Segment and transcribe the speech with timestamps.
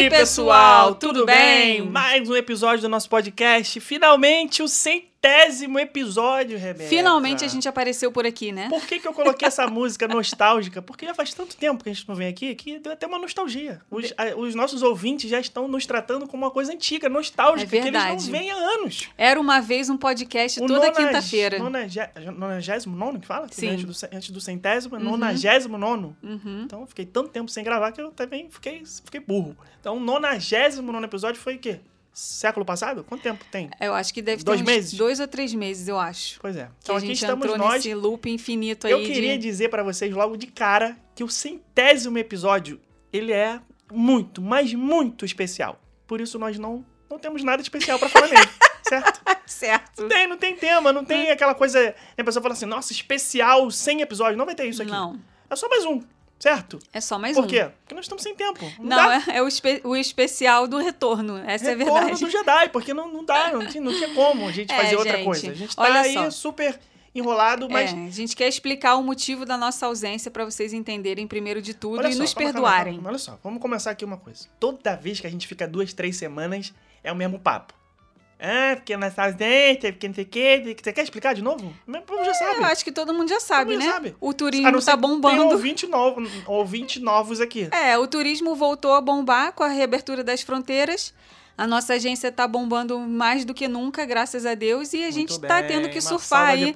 [0.00, 1.82] aí, pessoal, tudo bem?
[1.82, 3.78] Mais um episódio do nosso podcast.
[3.80, 4.68] Finalmente o
[5.22, 6.88] centésimo episódio, Rebeca.
[6.88, 8.68] Finalmente a gente apareceu por aqui, né?
[8.70, 10.80] Por que, que eu coloquei essa música nostálgica?
[10.80, 13.18] Porque já faz tanto tempo que a gente não vem aqui que deu até uma
[13.18, 13.80] nostalgia.
[13.90, 17.80] Os, a- os nossos ouvintes já estão nos tratando como uma coisa antiga, nostálgica, É
[17.82, 19.08] que eles não vêm há anos.
[19.16, 21.58] Era uma vez um podcast O toda quinta-feira.
[21.58, 23.46] nonagé- Nonagésimo nono que fala?
[23.50, 23.68] Sim.
[23.68, 25.04] Antes do, antes do centésimo, é Uhum.
[25.04, 26.16] nonagésimo nono.
[26.22, 26.62] Uhum.
[26.64, 29.56] Então eu fiquei tanto tempo sem gravar que eu também fiquei, fiquei burro.
[29.80, 31.80] Então o nonagésimo nono episódio foi o quê?
[32.12, 33.04] Século passado?
[33.04, 33.70] Quanto tempo tem?
[33.80, 34.92] Eu acho que deve Dois ter meses?
[34.94, 36.38] dois ou três meses, eu acho.
[36.40, 36.68] Pois é.
[36.82, 37.74] Então aqui estamos entrou nós.
[37.84, 39.42] nesse loop infinito aí Eu queria de...
[39.44, 42.80] dizer pra vocês logo de cara que o centésimo episódio,
[43.12, 43.60] ele é
[43.92, 45.80] muito, mas muito especial.
[46.06, 48.48] Por isso nós não, não temos nada especial pra falar nele,
[48.88, 49.20] certo?
[49.46, 50.02] Certo.
[50.02, 51.80] Não tem, não tem tema, não tem aquela coisa...
[51.80, 54.36] né, A pessoa fala assim, nossa, especial, 100 episódios.
[54.36, 54.90] Não vai ter isso aqui.
[54.90, 56.00] Não, É só mais um,
[56.40, 56.78] certo?
[56.92, 57.46] é só mais Por um.
[57.46, 57.70] quê?
[57.82, 58.64] Porque nós estamos sem tempo.
[58.80, 59.22] Não, dá.
[59.28, 61.36] é, é o, espe- o especial do retorno.
[61.46, 62.24] Essa é a Retorno verdade.
[62.24, 64.96] do Jedi, porque não, não dá, não tinha, não tinha como a gente É, fazer
[64.96, 65.50] outra gente, coisa.
[65.50, 66.30] A gente tá olha aí só.
[66.30, 66.80] super
[67.14, 67.92] enrolado, mas...
[67.92, 71.74] É, a gente quer explicar o motivo da nossa ausência pra vocês entenderem primeiro de
[71.74, 72.94] tudo Olha e só, nos calma, calma, perdoarem.
[72.94, 74.46] calma, olha só, vamos começar aqui uma coisa.
[74.60, 77.74] Toda vez que a gente fica duas, três semanas, é o mesmo papo.
[78.40, 80.76] Ah, porque nessa ausência, porque não sei o quê.
[80.82, 81.74] Você quer explicar de novo?
[81.86, 82.56] O povo já sabe.
[82.56, 83.86] Eu acho que todo mundo já sabe, mundo né?
[83.86, 84.16] já sabe.
[84.18, 85.44] O turismo não ser tá que Tem bombando.
[85.44, 87.68] ouvinte novo, ouvinte novos aqui.
[87.70, 91.12] É, o turismo voltou a bombar com a reabertura das fronteiras.
[91.60, 95.32] A nossa agência tá bombando mais do que nunca, graças a Deus, e a gente
[95.32, 96.72] Muito tá bem, tendo que surfar aí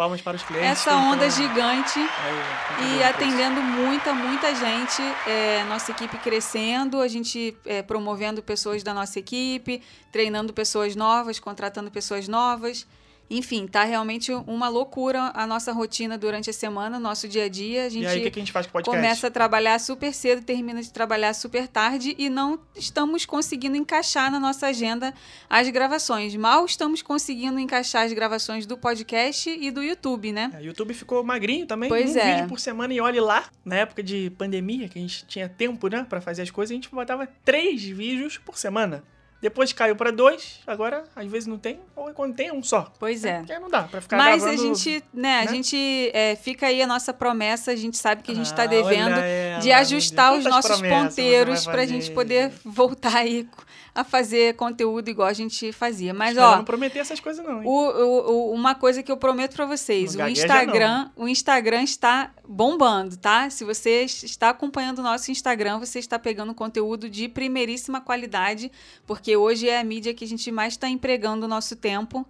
[0.60, 5.00] essa que onda estão- gigante muito e atendendo muita, muita gente.
[5.26, 9.80] É, nossa equipe crescendo, a gente é, promovendo pessoas da nossa equipe,
[10.12, 12.86] treinando pessoas novas, contratando pessoas novas.
[13.30, 17.48] Enfim, tá realmente uma loucura a nossa rotina durante a semana, o nosso dia a
[17.48, 17.86] dia.
[17.86, 18.96] A gente E aí, o que que a gente faz com o podcast?
[18.96, 24.30] começa a trabalhar super cedo, termina de trabalhar super tarde e não estamos conseguindo encaixar
[24.30, 25.14] na nossa agenda
[25.48, 26.34] as gravações.
[26.36, 30.50] Mal estamos conseguindo encaixar as gravações do podcast e do YouTube, né?
[30.54, 31.88] É, O YouTube ficou magrinho também.
[31.88, 32.34] Pois um é.
[32.34, 33.44] vídeo por semana e olhe lá.
[33.64, 36.74] Na época de pandemia, que a gente tinha tempo, né, pra fazer as coisas, a
[36.74, 39.02] gente botava três vídeos por semana.
[39.44, 42.90] Depois caiu pra dois, agora às vezes não tem, ou quando tem é um só.
[42.98, 43.40] Pois é.
[43.40, 44.74] Porque não dá pra ficar Mas a gravando...
[44.74, 45.48] gente, né, a né?
[45.48, 48.66] gente é, fica aí a nossa promessa, a gente sabe que a gente está Ah,
[48.66, 49.16] devendo
[49.60, 53.46] de ajustar os nossos ponteiros vai pra gente poder voltar aí
[53.94, 56.12] a fazer conteúdo igual a gente fazia.
[56.12, 57.68] Mas, Espero ó, não prometer essas coisas não, hein?
[57.68, 63.16] O- o- uma coisa que eu prometo pra vocês, o Instagram, o Instagram está bombando,
[63.16, 63.48] tá?
[63.50, 68.72] Se você está acompanhando o nosso Instagram, você está pegando conteúdo de primeiríssima qualidade,
[69.06, 72.26] porque hoje é a mídia que a gente mais está empregando o nosso tempo.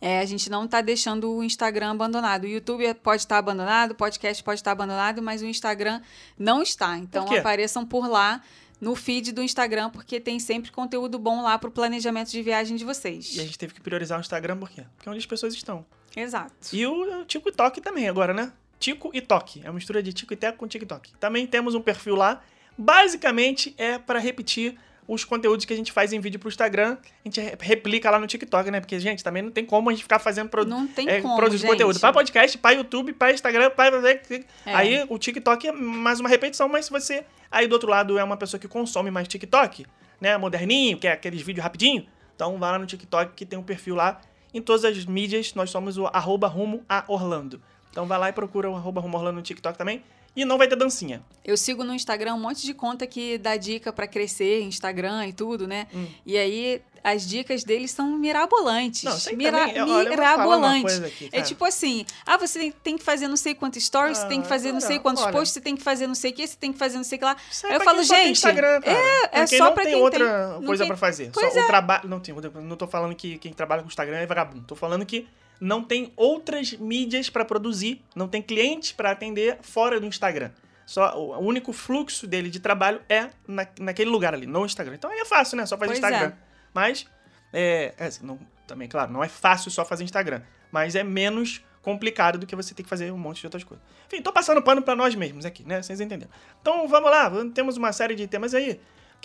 [0.00, 2.44] É, a gente não está deixando o Instagram abandonado.
[2.44, 6.02] O YouTube pode estar abandonado, o podcast pode estar abandonado, mas o Instagram
[6.38, 6.98] não está.
[6.98, 7.38] Então quê?
[7.38, 8.42] apareçam por lá
[8.80, 12.76] no feed do Instagram, porque tem sempre conteúdo bom lá para o planejamento de viagem
[12.76, 13.36] de vocês.
[13.36, 14.84] E a gente teve que priorizar o Instagram por quê?
[14.96, 15.84] Porque é onde as pessoas estão.
[16.16, 16.52] Exato.
[16.72, 18.52] E o, Tico e Toque também agora, né?
[18.78, 19.60] Tico e Toque.
[19.64, 21.12] É uma mistura de Tico e Teco com TikTok.
[21.18, 22.42] Também temos um perfil lá.
[22.76, 26.96] Basicamente é para repetir os conteúdos que a gente faz em vídeo pro Instagram.
[27.02, 28.80] A gente re- replica lá no TikTok, né?
[28.80, 31.36] Porque, gente, também não tem como a gente ficar fazendo produ Não tem é, como,
[31.36, 31.70] produzir gente.
[31.70, 34.10] conteúdo para podcast, para YouTube, para Instagram, para.
[34.10, 34.44] É.
[34.66, 38.24] Aí o TikTok é mais uma repetição, mas se você aí do outro lado é
[38.24, 39.86] uma pessoa que consome mais TikTok,
[40.20, 40.36] né?
[40.36, 43.94] Moderninho, que é aqueles vídeos rapidinho, então vá lá no TikTok que tem um perfil
[43.94, 44.20] lá.
[44.52, 47.60] Em todas as mídias, nós somos o arroba rumo a Orlando.
[47.90, 50.02] Então vai lá e procura o arroba rumo a Orlando no TikTok também.
[50.36, 51.22] E não vai ter dancinha.
[51.44, 55.32] Eu sigo no Instagram um monte de conta que dá dica pra crescer, Instagram e
[55.32, 55.86] tudo, né?
[55.94, 56.06] Hum.
[56.26, 59.02] E aí as dicas deles são mirabolantes.
[59.04, 61.02] Não, Mira- também, olha, eu uma mirabolantes.
[61.04, 64.40] aqui, É tipo assim, ah, você tem, que fazer não sei quantos stories, você tem
[64.40, 65.32] que Ah, fazer não sei olha, quantos olha.
[65.32, 67.16] posts, você tem que fazer não sei o que, você tem que fazer não sei
[67.16, 67.36] o que lá.
[67.50, 68.98] Isso é eu falo, só gente, Instagram, cara.
[69.32, 71.26] é quem só tem quem outra tem- coisa pra fazer.
[71.26, 71.66] Só Pois o é.
[71.66, 72.08] trabalho.
[72.08, 74.64] Não, tem, não tô falando que quem trabalha com Instagram é vagabundo.
[74.66, 75.28] Tô falando que
[75.60, 80.50] não tem outras mídias pra produzir, não tem clientes pra atender fora do Instagram.
[80.86, 84.94] Só o único fluxo dele de trabalho é na, naquele lugar ali, no Instagram.
[84.94, 85.64] Então aí é fácil, né?
[85.64, 86.28] Só fazer Pois Instagram.
[86.28, 86.34] é.
[86.74, 87.06] Mas,
[87.52, 90.42] é, é assim, não, também, claro, não é fácil só fazer Instagram.
[90.70, 93.84] Mas é menos complicado do que você ter que fazer um monte de outras coisas.
[94.06, 95.82] Enfim, tô passando pano pra nós mesmos aqui, né?
[95.82, 96.32] Vocês entenderam.
[96.60, 98.80] Então vamos lá, temos uma série de temas aí.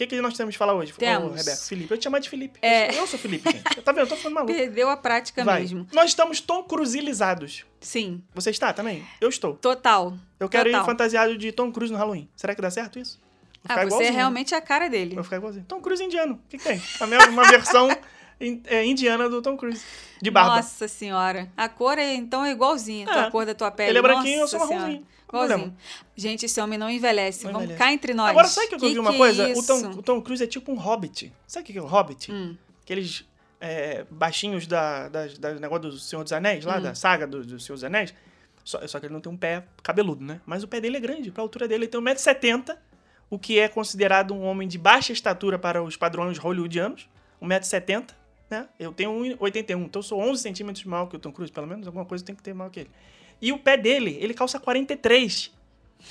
[0.06, 0.94] O que, que nós temos de falar hoje?
[0.94, 1.32] Temos.
[1.32, 1.92] Ô, Rebeca, Felipe.
[1.94, 2.58] Eu te chamar de Felipe.
[2.62, 2.98] É.
[2.98, 3.82] Eu sou Felipe, gente.
[3.82, 4.04] Tá vendo?
[4.06, 4.54] Eu tô ficando maluco.
[4.54, 5.60] Perdeu a prática Vai.
[5.62, 5.86] mesmo.
[5.92, 7.66] Nós estamos tom cruzilizados.
[7.82, 9.06] Sim, Você está também?
[9.20, 9.56] Eu estou.
[9.56, 10.14] total.
[10.40, 10.82] Eu quero Total.
[10.82, 12.30] ir fantasiado de Tom Cruise no Halloween.
[12.36, 13.20] Será que dá certo isso?
[13.68, 15.16] Vou Ah, você é realmente a cara dele.
[15.16, 15.66] Vou ficar igualzinho.
[15.68, 16.36] Tom Cruise indiano.
[16.36, 16.82] O que, que tem?
[17.02, 17.90] A minha, uma versão
[18.40, 19.84] in- é, indiana do Tom Cruise.
[20.22, 20.56] De barba.
[20.56, 21.52] Nossa senhora.
[21.58, 23.06] A cor é, então, é igualzinha.
[23.06, 23.20] É.
[23.20, 23.90] A cor da tua pele.
[23.90, 25.02] Ele é branquinho, eu Nossa sou Senhora.
[25.30, 25.78] Igualzinho.
[26.16, 27.46] Gente, esse homem não envelhece.
[27.46, 27.84] Não Vamos envelhece.
[27.86, 28.30] cá entre nós.
[28.32, 29.48] Agora, sabe que eu vi uma que coisa?
[29.50, 29.64] É o?
[29.64, 31.32] Tom, o Tom Cruise é tipo um hobbit.
[31.48, 32.32] Sabe o que é um hobbit?
[32.32, 32.58] Hum.
[32.84, 33.26] Aqueles
[33.62, 36.82] é, baixinhos da, da, da negócio do Senhor dos Anéis, lá, Hum.
[36.82, 38.14] da saga do, do Senhor dos Anéis.
[38.64, 40.42] Só, só que ele não tem um pé cabeludo, né?
[40.46, 41.86] Mas o pé dele é grande, pra altura dele.
[41.86, 42.76] Ele tem 1,70m,
[43.30, 47.08] o que é considerado um homem de baixa estatura para os padrões hollywoodianos.
[47.42, 48.10] 1,70m,
[48.50, 48.68] né?
[48.80, 51.88] Eu tenho 1,81m, então eu sou 11 centímetros maior que o Tom Cruise, pelo menos.
[51.88, 52.92] Alguma coisa tem que ter maior que ele.
[53.42, 55.52] E o pé dele, ele calça 43.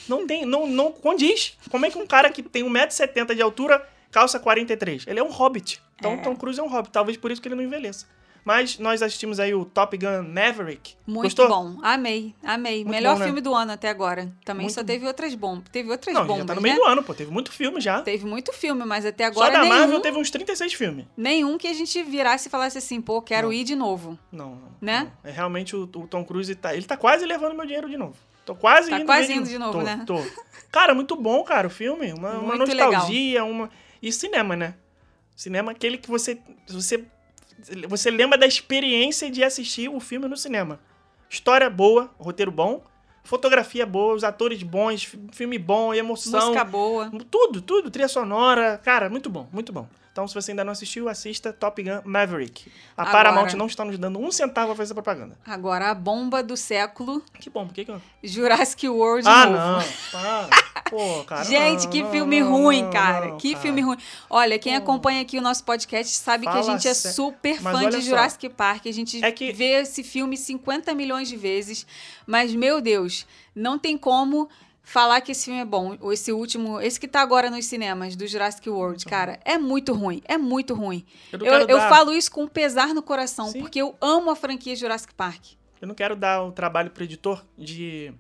[0.08, 1.56] Não tem, não, não condiz.
[1.70, 5.06] Como é que um cara que tem 1,70m de altura calça 43?
[5.06, 5.80] Ele é um hobbit.
[5.96, 6.16] Então É.
[6.18, 6.92] Tom Cruise é um hobbit.
[6.92, 8.06] Talvez por isso que ele não envelheça.
[8.44, 10.94] Mas nós assistimos aí o Top Gun Maverick.
[11.06, 11.48] Muito Gostou?
[11.48, 11.78] bom.
[11.82, 12.78] Amei, amei.
[12.78, 13.24] Muito Melhor bom, né?
[13.26, 14.32] filme do ano até agora.
[14.44, 15.64] Também Muito só teve outras bombas.
[15.70, 16.68] Teve outras Não, bombas, já tá no né?
[16.70, 17.12] meio do ano, pô.
[17.14, 18.00] Teve muito filme já.
[18.02, 21.04] Teve muito filme, mas até Só agora da nenhum, Marvel teve uns 36 filmes.
[21.16, 23.52] nenhum que a gente virasse e falasse assim, pô, quero Não.
[23.52, 24.18] ir de novo.
[24.32, 24.68] Não, não.
[24.80, 25.12] Né?
[25.24, 25.30] não.
[25.30, 26.74] É realmente o, o Tom Cruise tá.
[26.74, 28.14] Ele tá quase levando meu dinheiro de novo.
[28.46, 29.04] Tô quase Tá indo.
[29.04, 30.04] quase ver indo de novo, Tô, né?
[30.06, 30.22] Tô.
[30.72, 32.12] Cara, muito bom, cara, o filme.
[32.14, 33.68] Uma, uma nostalgia, uma.
[34.00, 34.74] E cinema, né?
[35.36, 36.38] Cinema aquele que você.
[36.68, 37.04] Você,
[37.88, 40.80] você lembra da experiência de assistir o filme no cinema.
[41.30, 42.82] História boa, roteiro bom,
[43.24, 46.48] fotografia boa, os atores bons, fi- filme bom, emoção.
[46.48, 47.10] Música boa.
[47.30, 48.78] Tudo, tudo, trilha sonora.
[48.82, 49.86] Cara, muito bom, muito bom.
[50.18, 52.72] Então, se você ainda não assistiu, assista Top Gun Maverick.
[52.96, 55.38] A Agora- Paramount não está nos dando um centavo pra fazer propaganda.
[55.46, 58.02] Agora, a bomba do século, Que bom, por que que eu...
[58.24, 59.56] Jurassic World Ah, novo.
[59.56, 60.48] não, para.
[60.90, 61.44] Pô, cara.
[61.44, 63.36] Gente, não, que não, filme não, ruim, cara.
[63.36, 63.62] que cara.
[63.62, 63.96] filme ruim.
[64.28, 64.78] Olha, quem Pô.
[64.82, 67.88] acompanha aqui o nosso podcast sabe que a Fala gente é sé- super Mas fã
[67.88, 68.00] de só.
[68.00, 68.86] Jurassic Park.
[68.86, 71.86] A gente É que- vê esse filme 50 milhões de vezes.
[72.26, 73.24] Mas, meu Deus,
[73.54, 74.48] não tem como
[74.88, 75.96] falar que esse filme é bom.
[76.00, 79.92] Ou Esse último, esse que tá agora nos cinemas, do Jurassic World, cara, é muito
[79.92, 80.22] ruim.
[80.24, 81.04] É muito ruim.
[81.32, 83.60] Eu Eu, eu dar- falo isso com pesar no coração, Sim.
[83.60, 85.44] porque eu amo a franquia Jurassic Park.
[85.80, 88.12] Eu não quero dar o trabalho pro editor de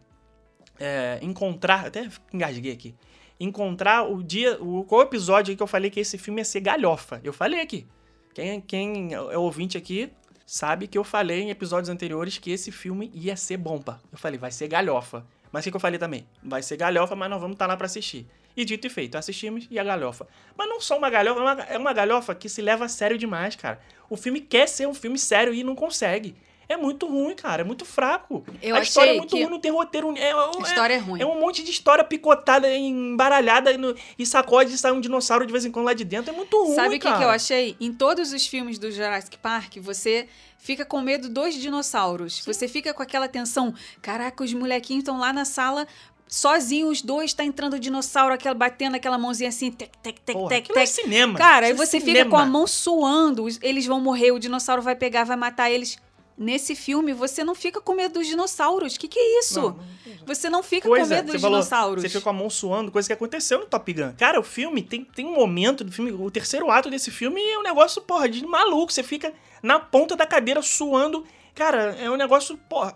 [0.78, 1.86] é, encontrar.
[1.86, 2.94] Até engasguei aqui.
[3.40, 4.62] Encontrar o dia.
[4.62, 7.20] O, qual episódio que eu falei que esse filme ia ser galhofa?
[7.24, 7.86] Eu falei aqui.
[8.34, 10.10] Quem, quem é ouvinte aqui
[10.46, 14.00] sabe que eu falei em episódios anteriores que esse filme ia ser bomba.
[14.12, 15.26] Eu falei, vai ser galhofa.
[15.52, 16.26] Mas o que, que eu falei também?
[16.42, 18.26] Vai ser galhofa, mas nós vamos estar lá pra assistir.
[18.56, 20.26] E dito e feito, assistimos e a galhofa.
[20.56, 23.16] Mas não só uma galhofa, é uma, é uma galhofa que se leva a sério
[23.16, 23.80] demais, cara.
[24.10, 26.34] O filme quer ser um filme sério e não consegue.
[26.68, 27.62] É muito ruim, cara.
[27.62, 28.44] É muito fraco.
[28.62, 30.12] Eu a história é muito ruim, não tem roteiro.
[30.18, 31.20] É, é- A história é ruim.
[31.20, 35.46] é um monte de história picotada, embaralhada e, no- e sacode e sai um dinossauro
[35.46, 36.32] de vez em quando lá de dentro.
[36.32, 37.76] É muito ruim, Sabe o que, que eu achei?
[37.80, 40.28] Em todos os filmes do Jurassic Park, você
[40.58, 42.42] fica com medo dos dinossauros.
[42.44, 43.74] Você fica com aquela tensão.
[44.02, 45.86] Caraca, os molequinhos estão lá na sala.
[46.30, 50.36] Sozinhos, os dois, tá entrando o dinossauro, aquela, batendo aquela mãozinha assim, tec, tec, tec,
[50.36, 50.86] Porra, tec, é tec.
[50.86, 51.38] cinema.
[51.38, 54.94] Cara, aí é você fica com a mão suando, eles vão morrer, o dinossauro vai
[54.94, 55.96] pegar, vai matar eles.
[56.38, 58.94] Nesse filme, você não fica com medo dos dinossauros.
[58.94, 59.60] O que, que é isso?
[59.60, 62.02] Não, não- Você não fica Coisa, com medo você dos falou, dinossauros.
[62.02, 64.12] Você fica com a mão suando, coisa que aconteceu no Top Gun.
[64.16, 67.58] Cara, o filme tem, tem um momento do filme, o terceiro ato desse filme é
[67.58, 68.92] um negócio, porra, de maluco.
[68.92, 71.26] Você fica na ponta da cadeira suando.
[71.54, 72.94] Cara, é um negócio, porra.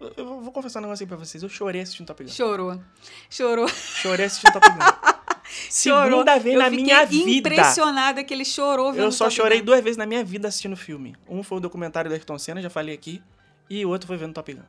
[0.00, 1.42] eu- Eu vou confessar um negócio aí pra vocês.
[1.42, 2.30] Eu chorei assistindo Top Gun.
[2.30, 2.80] Chorou.
[3.28, 3.68] Chorou.
[3.68, 4.78] Chorei assistindo Top Gun.
[5.68, 7.30] Segunda vez Eu na minha vida.
[7.30, 9.64] impressionada que ele chorou vendo Eu só Top chorei Gun.
[9.66, 11.14] duas vezes na minha vida assistindo o filme.
[11.28, 13.22] Um foi o documentário do Ayrton Senna, já falei aqui.
[13.68, 14.62] E o outro foi vendo Top Gun.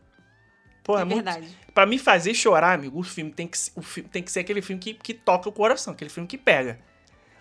[0.84, 1.48] Pô, é, É muito, verdade.
[1.74, 4.40] Pra me fazer chorar, amigo, o filme tem que, ser- o filme tem que ser
[4.40, 6.80] aquele filme que, que toca o coração, aquele filme que pega.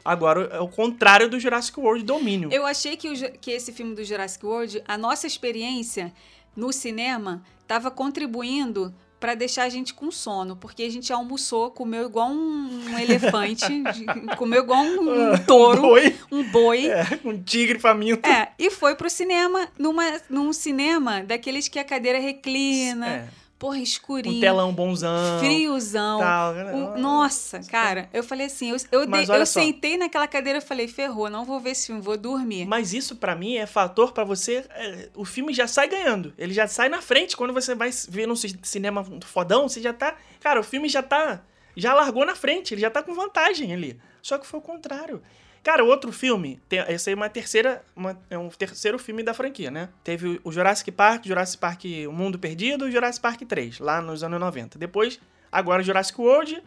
[0.05, 2.51] Agora, é o contrário do Jurassic World Domínio.
[2.53, 6.13] Eu achei que, o que esse filme do Jurassic World, a nossa experiência
[6.57, 12.07] no cinema, estava contribuindo para deixar a gente com sono, porque a gente almoçou, comeu
[12.07, 16.87] igual um elefante, de- comeu igual um, touro, Boi, um boi.
[16.87, 18.27] é, um tigre faminto.
[18.29, 23.29] É, e foi pro cinema, numa, num cinema daqueles que a cadeira reclina, É,
[23.61, 25.39] porra, escurinho, um telão bonzão.
[25.39, 26.19] friozão.
[26.19, 26.55] Tal.
[26.55, 31.29] Um- nossa, cara, eu falei assim, eu, eu, eu sentei naquela cadeira e falei, ferrou,
[31.31, 32.65] não vou ver esse filme, vou dormir.
[32.67, 34.65] Mas isso pra mim é fator pra você.
[34.71, 36.33] é, o filme já sai ganhando.
[36.39, 37.37] Ele já sai na frente.
[37.37, 40.17] Quando você vai ver num ci- cinema fodão, você já tá.
[40.41, 41.43] Cara, o filme já tá.
[41.77, 42.75] Já largou na frente.
[42.75, 44.01] Ele já tá com vantagem ali.
[44.23, 45.23] Só que foi o contrário.
[45.63, 46.61] Cara, outro filme.
[46.69, 47.83] Tem, esse aí é uma terceira.
[47.95, 49.91] uma- é um terceiro filme da franquia, né?
[50.03, 54.23] Teve o Jurassic Park, Jurassic Park O Mundo Perdido e Jurassic Park 3, lá nos
[54.25, 54.79] anos 90.
[54.79, 55.21] Depois,
[55.53, 56.63] agora Jurassic World.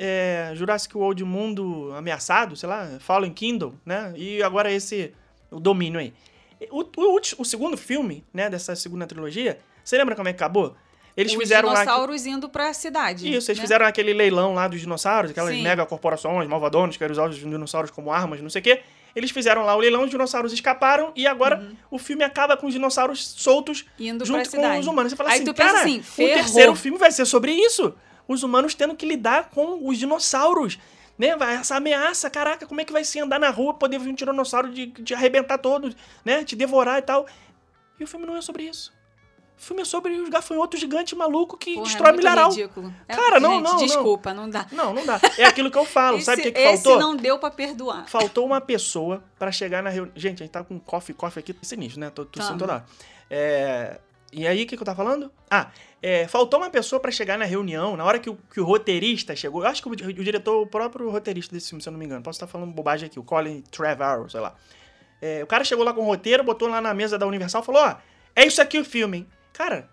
[0.00, 4.12] é, Jurassic World Mundo Ameaçado, sei lá, Fallen Kingdom, né?
[4.16, 5.12] E agora esse,
[5.50, 6.14] o Domínio aí.
[6.70, 10.76] O, o, o segundo filme, né, dessa segunda trilogia, você lembra como é que acabou?
[11.18, 11.80] Eles Os fizeram lá.
[11.82, 13.24] dinossauros indo pra cidade.
[13.34, 13.62] Isso, eles né?
[13.64, 15.62] fizeram aquele leilão lá dos dinossauros, aquelas Sim.
[15.62, 18.82] mega corporações, malvadonos, que querem usar os dinossauros como armas, não sei o quê.
[19.16, 21.76] Eles fizeram lá o leilão, os dinossauros escaparam e agora Uhum.
[21.90, 25.10] o filme acaba com os dinossauros soltos Indo junto com os humanos.
[25.10, 26.34] Você fala Aí assim, cara, assim, o ferrou.
[26.34, 27.92] terceiro filme vai ser sobre isso.
[28.28, 30.78] Os humanos tendo que lidar com os dinossauros.
[31.18, 31.34] Né?
[31.36, 34.14] Vai- Essa ameaça, caraca, como é que vai ser andar na rua, poder vir um
[34.14, 36.44] tiranossauro de, de arrebentar todos, né?
[36.44, 37.26] Te devorar e tal.
[37.98, 38.92] E o filme não é sobre isso.
[39.58, 42.50] O filme é sobre os gafanhotos gigantes malucos que Porra, destrói é milharal.
[42.50, 42.94] ridículo.
[43.08, 43.78] É- Cara, não, gente, não, não.
[43.84, 44.66] Desculpa, não, dá.
[44.70, 45.20] Não, não dá.
[45.36, 46.20] É aquilo que eu falo.
[46.22, 47.00] Sabe o que, que esse faltou?
[47.00, 48.08] não deu pra perdoar.
[48.08, 50.12] Faltou uma pessoa pra chegar na reunião.
[50.14, 52.08] Gente, a gente tá com coffee, coffee aqui sinistro, né?
[52.10, 52.84] Tô tossindo toda hora.
[53.28, 53.98] É...
[54.32, 55.32] E aí, o que, que eu tava falando?
[55.50, 55.70] Ah,
[56.02, 59.34] é, faltou uma pessoa pra chegar na reunião, na hora que o, que o roteirista
[59.34, 59.62] chegou.
[59.62, 62.04] Eu acho que o, o diretor, o próprio roteirista desse filme, se eu não me
[62.04, 62.22] engano.
[62.22, 64.54] Posso estar falando bobagem aqui, o Colin Trevorrow, sei lá.
[65.20, 67.64] É, o cara chegou lá com o roteiro, botou lá na mesa da Universal e
[67.64, 67.96] falou: Ó,
[68.36, 69.26] é isso aqui o filme, hein?
[69.58, 69.90] Cara,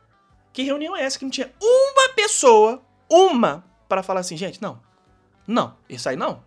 [0.54, 4.80] que reunião é essa que não tinha uma pessoa, uma, pra falar assim, gente, não,
[5.48, 6.44] não, isso aí não.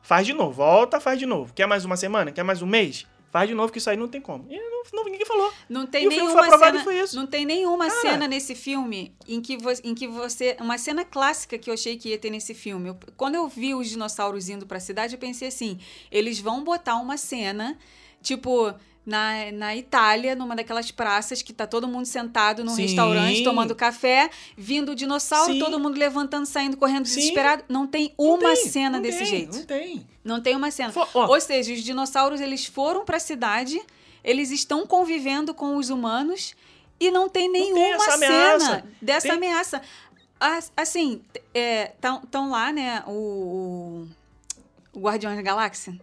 [0.00, 1.52] Faz de novo, volta, faz de novo.
[1.52, 2.32] Quer mais uma semana?
[2.32, 3.06] Quer mais um mês?
[3.30, 4.46] Faz de novo, que isso aí não tem como.
[4.50, 5.52] E não, não- ninguém falou.
[5.68, 7.14] Não tem E o filme nenhuma foi aprovado cena, e foi isso.
[7.16, 8.00] não tem nenhuma Cara.
[8.00, 11.98] cena nesse filme em que, vo, em que você, uma cena clássica que eu achei
[11.98, 12.88] que ia ter nesse filme.
[12.88, 15.78] Eu- quando eu vi os dinossauros indo pra cidade, eu pensei assim,
[16.10, 17.76] eles vão botar uma cena,
[18.22, 18.72] tipo,
[19.06, 22.82] na, na Itália, numa daquelas praças que tá todo mundo sentado num Sim.
[22.82, 25.58] restaurante tomando café, vindo o dinossauro, Sim.
[25.60, 27.20] todo mundo levantando, saindo, correndo Sim.
[27.20, 27.64] desesperado.
[27.68, 29.56] Não tem Não uma tem, cena não desse tem, jeito.
[29.58, 30.06] Não tem.
[30.24, 30.92] Não tem uma cena.
[30.92, 33.80] Fo- ó, Ou seja, os dinossauros eles foram para a cidade,
[34.24, 36.56] eles estão convivendo com os humanos
[36.98, 38.66] e não tem tem nenhuma essa ameaça.
[38.66, 39.80] cena dessa Tem- ameaça.
[40.40, 41.22] As- Assim,
[42.24, 44.06] estão lá, né, o,
[44.92, 45.98] o Guardião da Galáxia,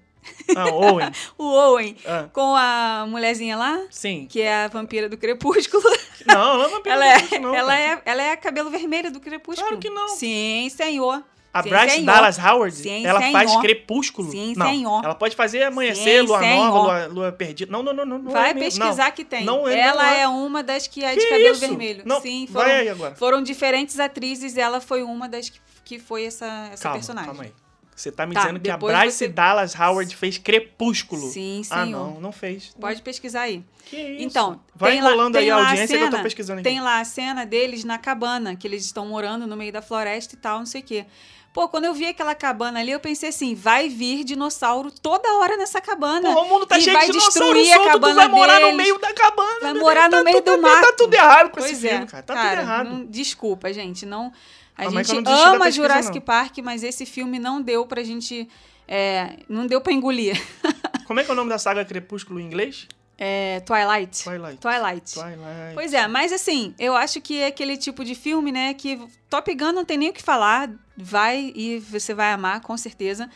[0.56, 1.12] ah, Owen.
[1.38, 4.28] o Owen, Ah, com a mulherzinha lá, sim.
[4.30, 5.84] que é a vampira do Crepúsculo.
[6.26, 9.12] Não, ela não é ela, é, vampiro, não, ela, é, ela é a cabelo vermelho
[9.12, 9.68] do Crepúsculo.
[9.68, 10.08] Claro que não.
[10.08, 11.22] Sim, senhor.
[11.54, 12.06] A Sim, Bryce senhor.
[12.06, 13.62] Dallas Howard, Sim, ela faz senhor.
[13.62, 14.32] crepúsculo.
[14.32, 15.04] Sim, não, senhor.
[15.04, 16.66] ela pode fazer amanhecer, Sim, lua senhor.
[16.66, 17.72] nova, lua, lua perdida.
[17.72, 18.18] Não, não, não, não.
[18.20, 19.12] não Vai é pesquisar não.
[19.12, 19.44] que tem.
[19.46, 20.22] Não é- ela é.
[20.22, 21.60] é uma das que é de Que cabelo isso?
[21.60, 22.02] vermelho.
[22.06, 23.16] Não, Sim, vai foram, aí agora.
[23.16, 24.58] foram diferentes atrizes.
[24.58, 27.28] Ela foi uma das que, que foi essa, essa Calma, personagem.
[27.30, 27.54] calma aí.
[27.96, 31.30] Você tá me Tá, dizendo que a Bryce você- Dallas Howard fez crepúsculo.
[31.30, 32.14] Sim, Ah, senhor.
[32.14, 32.74] não, não fez.
[32.80, 33.64] Pode pesquisar aí.
[33.86, 34.24] Que isso?
[34.24, 36.70] Então, vai lá- enrolando aí a lá a audiência que eu tô cena- pesquisando aqui.
[36.70, 40.36] Tem lá a cena deles na cabana, que eles estão morando no meio da floresta
[40.36, 41.06] e tal, não sei o quê.
[41.54, 45.56] Pô, quando eu vi aquela cabana ali, eu pensei assim, vai vir dinossauro toda hora
[45.56, 46.34] nessa cabana.
[46.34, 48.28] Pô, o mundo tá e cheio vai de dinossauro destruir a solto, tu cabana vai
[48.28, 48.78] morar no deles.
[48.78, 49.60] meio da cabana.
[49.62, 50.82] Vai morar no meio tudo, do mato.
[50.88, 52.24] Tá tudo errado com Pois esse é, filme, cara.
[52.24, 52.90] Tá cara, tudo errado.
[52.90, 54.04] não- desculpa, gente.
[54.04, 54.34] Não,
[54.76, 56.22] a gente ama Jurassic não.
[56.22, 58.48] Park, mas esse filme não deu pra gente.
[58.88, 60.42] é, não deu pra engolir.
[61.06, 62.88] Como é que é o nome da saga Crepúsculo em inglês?
[63.18, 64.24] É, Twilight.
[64.24, 64.58] Twilight.
[64.60, 65.14] Twilight.
[65.14, 65.74] Twilight.
[65.76, 69.00] Pois é, mas assim, eu acho que é aquele tipo de filme, né, que
[69.30, 73.30] Top Gun não tem nem o que falar, vai e você vai amar, com certeza.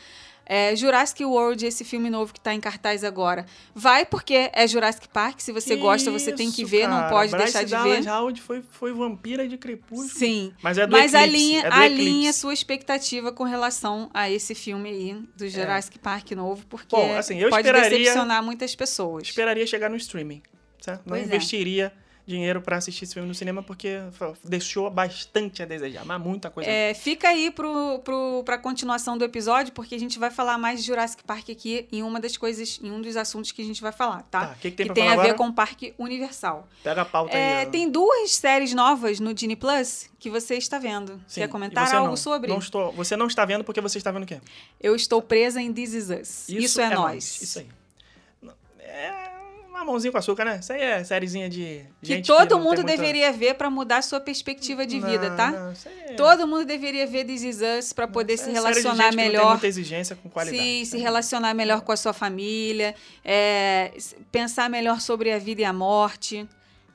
[0.49, 5.09] É, Jurassic World, esse filme novo que tá em cartaz agora, vai porque é Jurassic
[5.09, 7.09] Park, se você Que gosta, você tem que ver, não cara.
[7.09, 8.11] pode Bryce deixar de Dallas ver.
[8.11, 10.07] Howard foi, foi vampira de Crepúsculo.
[10.09, 10.53] Sim.
[10.61, 12.39] Mas é do Mas Eclipse, alinha, é do alinha Eclipse.
[12.39, 17.39] sua expectativa com relação a esse filme aí, do Jurassic Park novo, porque Bom, assim,
[17.39, 19.23] eu pode decepcionar muitas pessoas.
[19.23, 20.41] Esperaria chegar no streaming,
[20.79, 21.01] certo?
[21.05, 21.35] Não Pois é.
[22.27, 23.99] Dinheiro pra assistir esse filme no cinema porque
[24.43, 26.69] deixou bastante a desejar, mas muita coisa.
[26.69, 30.81] É, fica aí pro, pro, pra continuação do episódio, porque a gente vai falar mais
[30.81, 33.81] de Jurassic Park aqui em uma das coisas, em um dos assuntos que a gente
[33.81, 34.47] vai falar, tá?
[34.47, 35.33] Tá, que, que tem que tem a ver agora?
[35.35, 36.67] com o Parque Universal.
[36.83, 37.67] Pega a pauta É, aí.
[37.67, 37.69] ó.
[37.69, 41.21] tem duas séries novas no Disney Plus que você está vendo.
[41.27, 42.17] Sim, Quer comentar algo não.
[42.17, 42.49] sobre?
[42.49, 44.41] Não estou, você não está vendo porque você está vendo o quê?
[44.81, 46.49] Eu estou presa em This Is Us.
[46.49, 47.41] Isso, é, nós.
[47.41, 47.67] Isso aí.
[48.79, 49.36] É
[49.77, 50.57] uma mãozinha com açúcar, né?
[50.61, 54.01] Isso aí é sériezinha de Que todo não tem mundo muita- deveria ver pra mudar
[54.01, 55.51] sua perspectiva de vida, Não, tá?
[55.51, 58.47] não, isso aí é- Todo mundo deveria ver This Is Us pra poder se é
[58.47, 60.63] de gente relacionar que Não tem melhor muita exigência com qualidade.
[60.85, 62.93] Se, se relacionar melhor com a sua família,
[63.23, 63.91] é,
[64.31, 66.47] pensar melhor sobre a vida e a morte,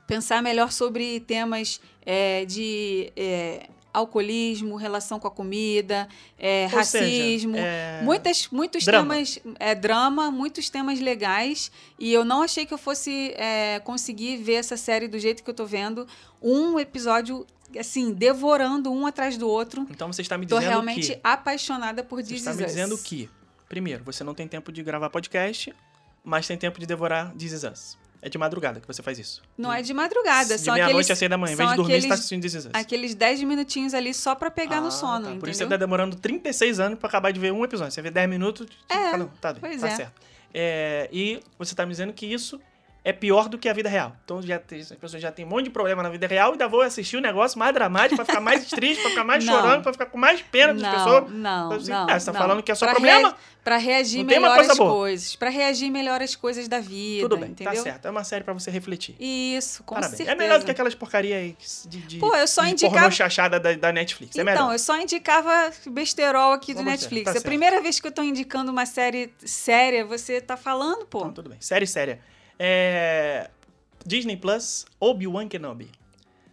[0.07, 6.07] pensar melhor sobre temas é, de é, alcoolismo, relação com a comida,
[6.37, 7.55] é, Ou seja, racismo.
[7.55, 9.13] é, Muitas, muitos drama.
[9.13, 11.71] temas, é, drama, muitos temas legais.
[11.99, 15.49] E eu não achei que eu fosse é, conseguir ver essa série do jeito que
[15.49, 16.07] eu tô vendo.
[16.41, 17.45] Um episódio,
[17.79, 19.85] assim, devorando um atrás do outro.
[19.91, 21.19] Então você está me Tô dizendo realmente que...
[21.23, 23.29] apaixonada por Você This está me dizendo que,
[23.69, 25.73] primeiro, você não tem tempo de gravar podcast,
[26.23, 28.02] mas tem tempo de devorar This Is Us.
[28.25, 29.41] É de madrugada que você faz isso.
[29.57, 31.53] Não é de madrugada, De são meia-noite aqueles, às seis da manhã.
[31.53, 32.71] Em vez de dormir, você tá aqueles- assistindo This Is Us.
[32.73, 35.39] aqueles 10 minutinhos ali só pra pegar Ah, no sono, tá.
[35.41, 37.91] Por isso você tá demorando 36 anos pra acabar de ver um episódio.
[37.93, 39.95] Você vê 10 minutos, tipo, É, ah, não, tá, pois tá é.
[39.97, 40.21] certo.
[40.53, 42.61] É, e você tá me dizendo que isso
[43.05, 44.15] é pior do que a vida real.
[44.23, 46.51] Então já tem, as pessoas já têm um monte de problema na vida real e
[46.53, 49.43] ainda vou assistir o um negócio mais dramático pra ficar mais triste, pra ficar mais
[49.43, 49.53] Não.
[49.53, 51.31] chorando, pra ficar com mais pena das Não, pessoas.
[51.33, 52.09] não, Então, assim, não.
[52.09, 53.27] ah, você tá falando que é só Pra problema?
[53.29, 54.91] rea- Pra reagir Não melhor coisa às boa.
[54.91, 55.35] coisas.
[55.37, 57.21] Pra reagir melhor às coisas da vida.
[57.23, 57.73] Tudo bem, entendeu?
[57.73, 58.05] tá certo.
[58.07, 59.15] É uma série pra você refletir.
[59.17, 60.17] Isso, com Parabéns.
[60.17, 60.31] certeza.
[60.31, 63.71] É melhor do que aquelas porcarias de, de, Pô, eu só de indicava- chachada da,
[63.73, 64.35] da Netflix.
[64.37, 64.73] é Então, melhor.
[64.73, 67.23] eu só indicava besterol aqui do Vamos ver, Netflix.
[67.23, 67.45] tá é a certo.
[67.45, 71.19] primeira vez que eu tô indicando uma série séria, você tá falando, pô.
[71.19, 71.57] Então, tudo bem.
[71.61, 72.19] Série séria.
[72.59, 73.49] É...
[74.05, 75.89] Disney Plus, Obi-Wan Kenobi.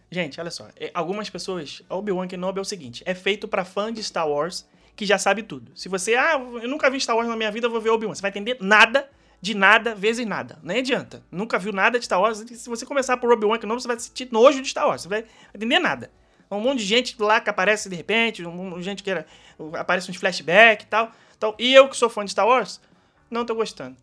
[0.09, 0.67] Gente, olha só.
[0.77, 1.81] é, Algumas pessoas...
[1.89, 3.03] Obi-Wan Kenobi é o seguinte.
[3.05, 5.71] É feito pra fã de Star Wars que já sabe tudo.
[5.75, 6.15] Se você...
[6.15, 8.13] Ah, eu nunca vi Star Wars na minha vida, eu vou ver Obi-Wan.
[8.13, 9.09] Você vai entender nada
[9.41, 10.59] de nada vezes nada.
[10.61, 11.23] Nem adianta.
[11.31, 12.37] Nunca viu nada de Star Wars.
[12.39, 15.01] Se você começar por Obi-Wan Kenobi, você vai sentir nojo de Star Wars.
[15.03, 16.11] Você vai entender nada.
[16.49, 19.25] Um monte de gente lá que aparece de repente, um monte de gente que era,
[19.73, 21.11] aparece uns flashbacks e tal.
[21.37, 22.81] Então, e eu que sou fã de Star Wars,
[23.29, 23.95] não tô gostando.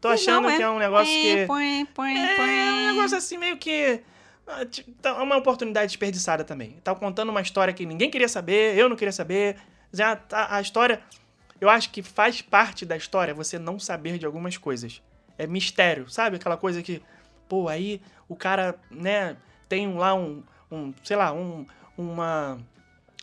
[0.00, 1.46] Tô achando Não, que é um negócio que...
[1.46, 2.48] Põe, põe, É põe.
[2.48, 4.00] um negócio assim meio que.
[4.46, 4.60] ah,
[5.00, 6.76] tá, É uma oportunidade desperdiçada também.
[6.84, 9.56] Tá contando uma história que ninguém queria saber, eu não queria saber.
[9.92, 11.00] Já tá, a história.
[11.60, 15.02] Eu acho que faz parte da história você não saber de algumas coisas.
[15.38, 16.36] É mistério, sabe?
[16.36, 17.02] Aquela coisa que,
[17.48, 19.36] pô, aí o cara, né,
[19.68, 21.64] tem lá um, um sei lá, um,
[21.96, 22.58] uma,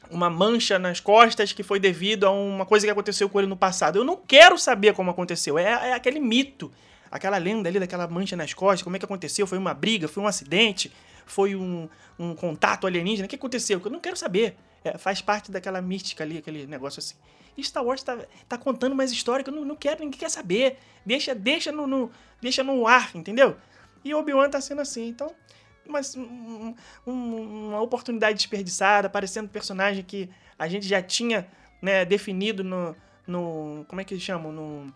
[0.10, 3.58] uma mancha nas costas que foi devido a uma coisa que aconteceu com ele no
[3.58, 3.98] passado.
[4.00, 5.58] Eu não quero saber como aconteceu.
[5.58, 6.72] É, é aquele mito,
[7.10, 9.48] aquela lenda ali daquela mancha nas costas, como é que aconteceu?
[9.48, 10.92] Foi uma briga, foi um acidente,
[11.26, 11.88] foi um,
[12.20, 13.26] um contato alienígena?
[13.26, 13.82] O que aconteceu?
[13.84, 14.56] Eu não quero saber.
[14.84, 17.16] É, faz parte daquela mística ali, aquele negócio assim.
[17.58, 18.18] E StarArs tá,
[18.50, 20.78] tá contando mais história que eu não, não quero, ninguém quer saber.
[21.06, 23.56] Deixa, deixa, no, no- deixa no ar, entendeu?
[24.04, 25.32] E Obi-Wan tá sendo assim, então
[25.88, 26.74] mas um-
[27.06, 31.48] um- uma oportunidade desperdiçada, aparecendo personagem que a gente já tinha
[31.82, 32.96] né, definido no,
[33.28, 33.86] no.
[33.88, 34.52] Como é que eles chamam?
[34.52, 34.94] No,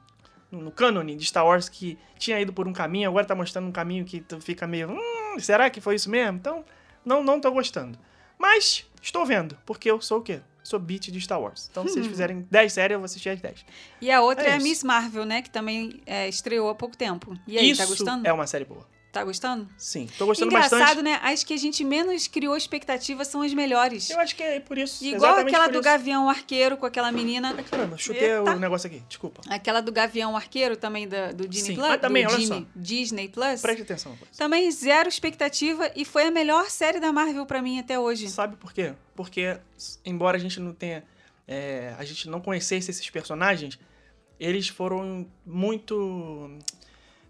[0.51, 3.67] no, no cânone de Star Wars, que tinha ido por um caminho, agora tá mostrando
[3.67, 4.91] um caminho que tu fica meio.
[4.91, 6.37] Hum, será que foi isso mesmo?
[6.37, 6.63] Então,
[7.03, 7.99] não, não tô gostando.
[8.39, 10.39] Mas estou vendo, porque eu sou o quê?
[10.63, 11.67] Sou beat de Star Wars.
[11.71, 13.65] Então, se eles fizerem 10 séries, eu vou assistir as 10.
[14.01, 14.59] E a outra É é, a.
[14.59, 15.41] Miss Marvel, né?
[15.41, 17.37] Que também é, estreou há pouco tempo.
[17.47, 18.27] E aí, isso tá gostando?
[18.27, 18.85] é uma série boa.
[19.17, 19.67] Tá gostando?
[19.77, 21.01] Sim, tô gostando Engraçado, bastante.
[21.03, 21.19] né?
[21.23, 24.09] As que a gente menos criou expectativa são as melhores.
[24.09, 25.03] Eu acho que é por isso.
[25.03, 25.81] Igual aquela do isso.
[25.81, 27.53] Gavião Arqueiro com aquela menina.
[27.57, 28.43] Ai, caramba, chutei Eita.
[28.55, 29.41] o negócio aqui, desculpa.
[29.49, 31.97] Aquela do Gavião Arqueiro também da, do Disney Sim, Plus.
[31.99, 32.65] também, olha Disney, só.
[32.75, 33.61] Disney Plus.
[33.61, 34.17] Preste atenção.
[34.37, 38.29] Também zero expectativa e foi a melhor série da Marvel pra mim até hoje.
[38.29, 38.93] Sabe por quê?
[39.15, 39.57] Porque,
[40.05, 41.03] embora a gente não tenha.
[41.47, 43.79] é, a gente não conhecesse esses personagens,
[44.39, 46.59] eles foram muito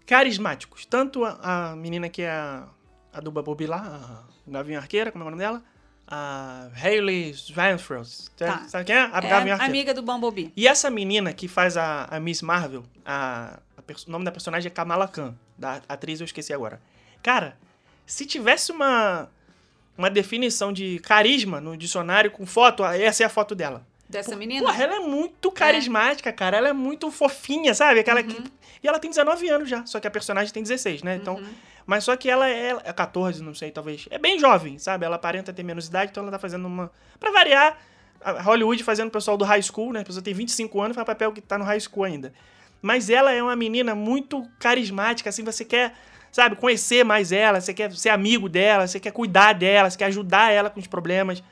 [0.08, 0.86] carismáticos.
[0.86, 2.66] Tanto a, a menina que é a,
[3.12, 5.62] a do Bumblebee lá, a Gavinha Arqueira, como é o nome dela?
[6.06, 8.30] A Hayley Swanfield.
[8.34, 8.66] Tá.
[8.66, 9.10] Sabe quem é?
[9.12, 9.20] A
[9.62, 10.50] É amiga do Bumblebee.
[10.56, 14.68] E essa menina que faz a, a Miss Marvel, a, a o nome da personagem
[14.68, 16.80] é Kamala Khan, da atriz eu esqueci agora.
[17.22, 17.58] Cara,
[18.06, 19.28] se tivesse uma,
[19.98, 23.86] uma definição de carisma no dicionário com foto, essa é a foto dela.
[24.08, 24.66] Dessa menina?
[24.66, 26.56] Porra, ela é muito carismática, cara.
[26.56, 28.00] Ela é muito fofinha, sabe?
[28.00, 28.42] Aquela que...
[28.82, 31.16] E ela tem 19 anos já, só que a personagem tem 16, né?
[31.16, 31.42] Então,
[31.84, 34.06] mas só que ela é, é 14, não sei, talvez.
[34.10, 35.04] É bem jovem, sabe?
[35.04, 36.90] Ela aparenta ter menos idade, então ela tá fazendo uma.
[37.18, 37.76] Pra variar,
[38.44, 40.00] Hollywood fazendo o pessoal do high school, né?
[40.00, 42.32] A pessoa tem 25 anos, faz papel que tá no high school ainda.
[42.80, 45.94] Mas ela é uma menina muito carismática, assim, você quer,
[46.30, 50.06] sabe, conhecer mais ela, você quer ser amigo dela, você quer cuidar dela, você quer
[50.06, 51.42] ajudar ela com os problemas.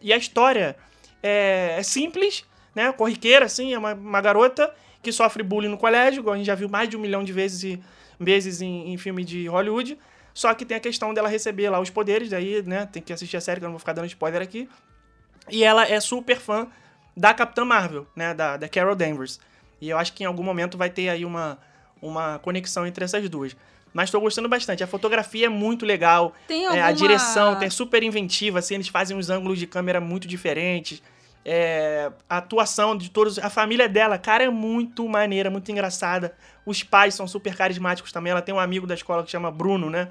[0.00, 0.76] E a história
[1.24, 2.92] é, é simples, né?
[2.92, 6.54] Corriqueira, assim, é uma, uma garota que sofre bullying no colégio, igual a gente já
[6.54, 7.78] viu mais de um milhão de vezes,
[8.20, 9.98] vezes em, em filme de Hollywood.
[10.34, 12.86] Só que tem a questão dela receber lá os poderes, daí, né?
[12.92, 14.68] Tem que assistir a série, que eu não vou ficar dando spoiler aqui.
[15.50, 16.66] E ela é super fã
[17.16, 18.34] da Capitã Marvel, né?
[18.34, 19.38] Da, da Carol Danvers.
[19.80, 21.58] E eu acho que em algum momento vai ter aí uma,
[22.02, 23.56] uma conexão entre essas duas.
[23.92, 24.82] Mas tô gostando bastante.
[24.82, 26.32] A fotografia é muito legal.
[26.48, 26.86] Tem É, alguma...
[26.86, 31.00] a direção tem super inventiva, assim, eles fazem uns ângulos de câmera muito diferentes.
[31.44, 36.34] É, a atuação de todos, a família dela, cara, é muito maneira, muito engraçada.
[36.64, 38.30] Os pais são super carismáticos também.
[38.30, 40.08] Ela tem um amigo da escola que chama Bruno, né?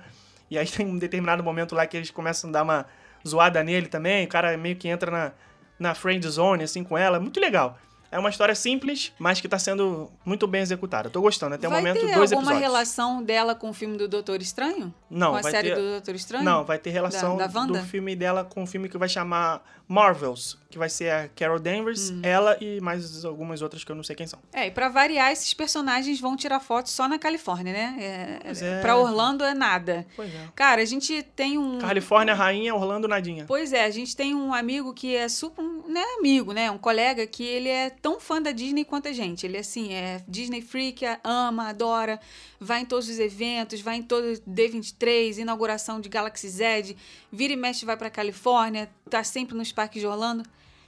[0.49, 2.85] E aí tem um determinado momento lá que eles começam a dar uma
[3.27, 4.25] zoada nele também.
[4.25, 5.31] O cara meio que entra na,
[5.79, 7.19] na friend zone, assim, com ela.
[7.19, 7.79] Muito legal.
[8.11, 11.09] É uma história simples, mas que tá sendo muito bem executada.
[11.09, 11.55] Tô gostando.
[11.55, 12.61] Até o vai momento, ter dois alguma episódios.
[12.61, 14.93] relação dela com o filme do Doutor Estranho?
[15.09, 15.75] Não, com a vai série ter...
[15.77, 16.43] do Doutor Estranho?
[16.43, 19.63] Não, vai ter relação Da- da do filme dela com o filme que vai chamar
[19.87, 22.21] Marvels, que vai ser a Carol Danvers, Hum.
[22.23, 24.39] ela e mais algumas outras que eu não sei quem são.
[24.51, 27.95] É, e pra variar, esses personagens vão tirar fotos só na Califórnia, né?
[27.99, 28.81] É, Pois é.
[28.81, 30.03] Pra Orlando é nada.
[30.15, 30.47] Pois é.
[30.55, 31.77] Cara, a gente tem um.
[31.77, 33.45] Califórnia, Rainha, Orlando, Nadinha.
[33.47, 35.62] Pois é, a gente tem um amigo que é super.
[35.63, 36.71] Não é amigo, né?
[36.71, 39.45] Um colega que ele é tão fã da Disney quanto a gente.
[39.45, 42.19] Ele, assim, é Disney freak, ama, adora,
[42.59, 46.95] vai em todos os eventos, vai em todo D23, inauguração de Galaxy Z,
[47.31, 50.43] vira e mexe, vai pra Califórnia, tá sempre nos parques de Orlando.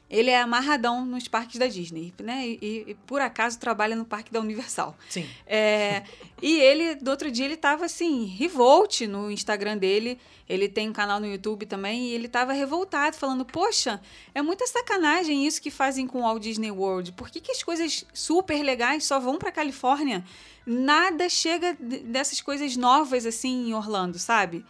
[0.09, 2.47] Ele é amarradão nos parques da Disney, né?
[2.47, 4.95] E, e, por acaso trabalha no parque da Universal.
[5.09, 5.27] Sim.
[5.47, 6.03] É,
[6.41, 10.19] e ele, do outro dia, ele tava assim, revolt no Instagram dele.
[10.47, 12.09] Ele tem um canal no YouTube também.
[12.09, 13.99] E ele tava revoltado, falando: Poxa,
[14.33, 17.11] é muita sacanagem isso que fazem com o Walt Disney World.
[17.13, 20.23] Por que, que as coisas super legais só vão pra Califórnia?
[20.65, 24.63] Nada chega dessas coisas novas assim em Orlando, sabe?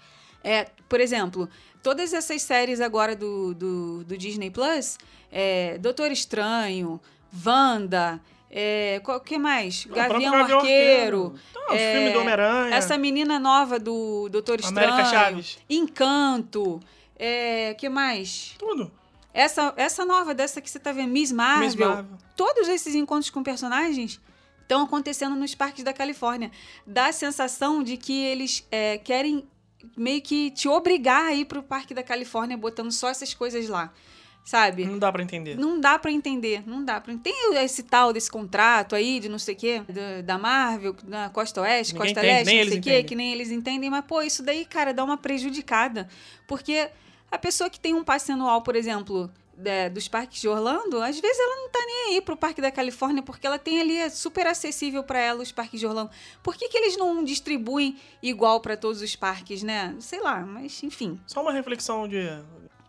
[0.43, 1.49] É, por exemplo,
[1.85, 4.97] todas essas séries agora do, do, do Disney Plus,
[5.31, 6.99] é, Doutor Estranho,
[7.45, 8.19] Wanda,
[8.49, 9.85] é, qual que mais?
[9.85, 11.35] Não, Gavião próprio Arqueiro.
[11.51, 12.75] Então, os é, filmes do Homem-Aranha.
[12.75, 14.93] Essa menina nova do Doutor Estranho.
[14.93, 15.59] América Chaves.
[15.69, 16.79] Encanto.
[17.19, 18.55] É, que mais?
[18.57, 18.91] Tudo.
[19.31, 21.65] Essa, essa nova, dessa que você tá vendo, Miss Marvel.
[21.67, 22.17] Miss Marvel.
[22.35, 24.19] Todos esses encontros com personagens
[24.59, 26.49] estão acontecendo nos parques da Califórnia.
[26.87, 29.47] Dá a sensação de que eles é, querem
[29.95, 33.91] meio que te obrigar a ir pro Parque da Califórnia botando só essas coisas lá.
[34.43, 34.85] Sabe?
[34.85, 35.57] Não dá pra entender.
[35.57, 39.39] Não dá pra entender, não dá pra Tem esse tal desse contrato aí de não
[39.39, 42.79] sei o quê, da, da Marvel, da Costa Oeste, Ninguém Costa entende, Leste, não sei
[42.79, 46.07] o quê, que nem eles entendem, mas pô, isso daí, cara, dá uma prejudicada.
[46.47, 46.87] Porque
[47.31, 49.31] a pessoa que tem um passe anual, por exemplo,
[49.63, 52.71] é, dos parques de Orlando, às vezes ela não tá nem aí pro Parque da
[52.71, 56.09] Califórnia, porque ela tem ali, é super acessível pra ela os parques de Orlando.
[56.43, 59.95] Por que, que eles não distribuem igual pra todos os parques, né?
[59.99, 61.19] Sei lá, mas enfim.
[61.27, 62.19] Só uma reflexão de.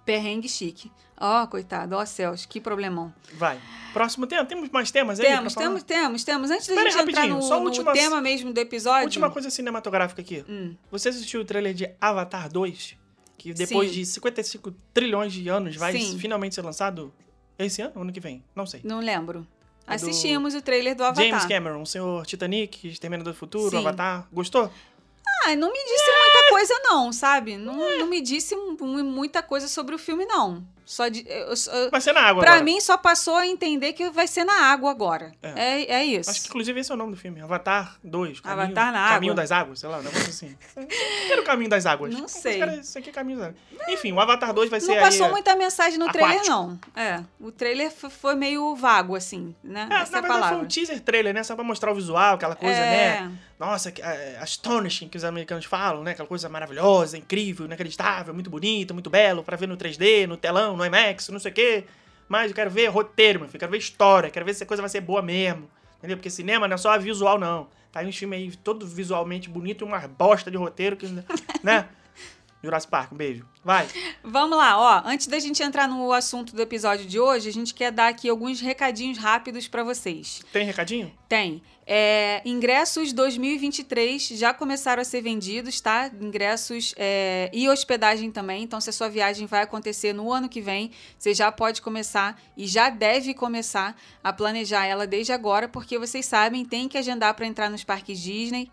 [0.04, 0.90] Perrengue chique.
[1.18, 3.12] Ó, coitado, ó céus, que problemão.
[3.34, 3.60] Vai.
[3.92, 4.44] Próximo tema.
[4.44, 5.26] Temos mais temas aí?
[5.26, 6.50] Temos, temos, temos, temos.
[6.50, 9.04] Antes da Pera gente entrar no, só no última- tema mesmo do episódio.
[9.06, 10.44] Última coisa cinematográfica aqui.
[10.48, 12.96] Hum, Você assistiu o trailer de Avatar 2?
[13.52, 13.94] Que depois Sim.
[13.96, 16.18] de 55 trilhões de anos vai Sim.
[16.18, 17.12] finalmente ser lançado
[17.58, 18.42] esse ano ou ano que vem?
[18.54, 18.80] Não sei.
[18.84, 19.46] não lembro.
[19.86, 21.24] É do Assistimos o trailer do Avatar.
[21.24, 23.78] James Cameron, o senhor Titanic, Exterminador do Futuro, Sim.
[23.78, 24.26] Avatar.
[24.32, 24.70] Gostou?
[25.44, 27.56] Ah, não me disse muita coisa, não, sabe?
[27.56, 30.66] Não, não me disse mu- muita coisa sobre o filme, não.
[30.86, 31.26] Só de.
[31.28, 32.64] eu- eu- Vai ser na água pra agora.
[32.64, 35.32] mim, só passou a entender que vai ser na água agora.
[35.42, 36.30] É, é, isso.
[36.30, 37.40] Acho que inclusive esse é o nome do filme.
[37.40, 38.38] Avatar 2.
[38.38, 39.42] Caminho, Avatar na Caminho água.
[39.42, 40.56] das Águas, sei lá, um negócio assim.
[41.28, 42.14] Era o Caminho das Águas?
[42.14, 42.58] Não Esse sei.
[42.60, 43.60] cara- Isso aqui é Caminho das Águas.
[43.88, 45.32] Enfim, o Avatar 2 vai Não ser passou aí...
[45.32, 46.54] muita mensagem no trailer, aquático.
[46.54, 46.78] não.
[46.94, 47.24] É.
[47.40, 49.88] O trailer foi meio vago, assim, né?
[49.90, 50.48] É, Essa é na verdade palavra.
[50.58, 51.42] foi um teaser trailer, né?
[51.42, 53.20] Só pra mostrar o visual, aquela coisa, É.
[53.22, 53.32] né?
[53.58, 56.10] Nossa, que- é, astonishing que os americanos falam, né?
[56.10, 60.75] Aquela coisa maravilhosa, incrível, inacreditável, muito bonito, muito belo, pra ver no 3D, no telão,
[60.76, 61.84] no IMAX, não sei o quê.
[62.28, 64.82] Mas eu quero ver roteiro, meu filho, quero ver história, quero ver se a coisa
[64.82, 65.70] vai ser boa mesmo.
[65.98, 66.16] Entendeu?
[66.16, 67.68] Porque cinema não é só visual, não.
[67.90, 71.06] Tá aí um filme aí todo visualmente bonito e uma bosta de roteiro que,
[71.62, 71.88] né?
[72.66, 73.46] Jurassic Park, um beijo.
[73.64, 73.88] Vai.
[74.22, 75.02] Vamos lá, ó.
[75.04, 78.28] Antes da gente entrar no assunto do episódio de hoje, a gente quer dar aqui
[78.28, 80.42] alguns recadinhos rápidos pra vocês.
[80.52, 81.12] Tem recadinho?
[81.28, 81.62] Tem.
[81.88, 86.10] É, ingressos 2023 já começaram a ser vendidos, tá?
[86.20, 88.64] Ingressos é, e hospedagem também.
[88.64, 92.40] Então, se a sua viagem vai acontecer no ano que vem, você já pode começar
[92.56, 97.34] e já deve começar a planejar ela desde agora, porque vocês sabem, tem que agendar
[97.34, 98.68] para entrar nos parques Disney.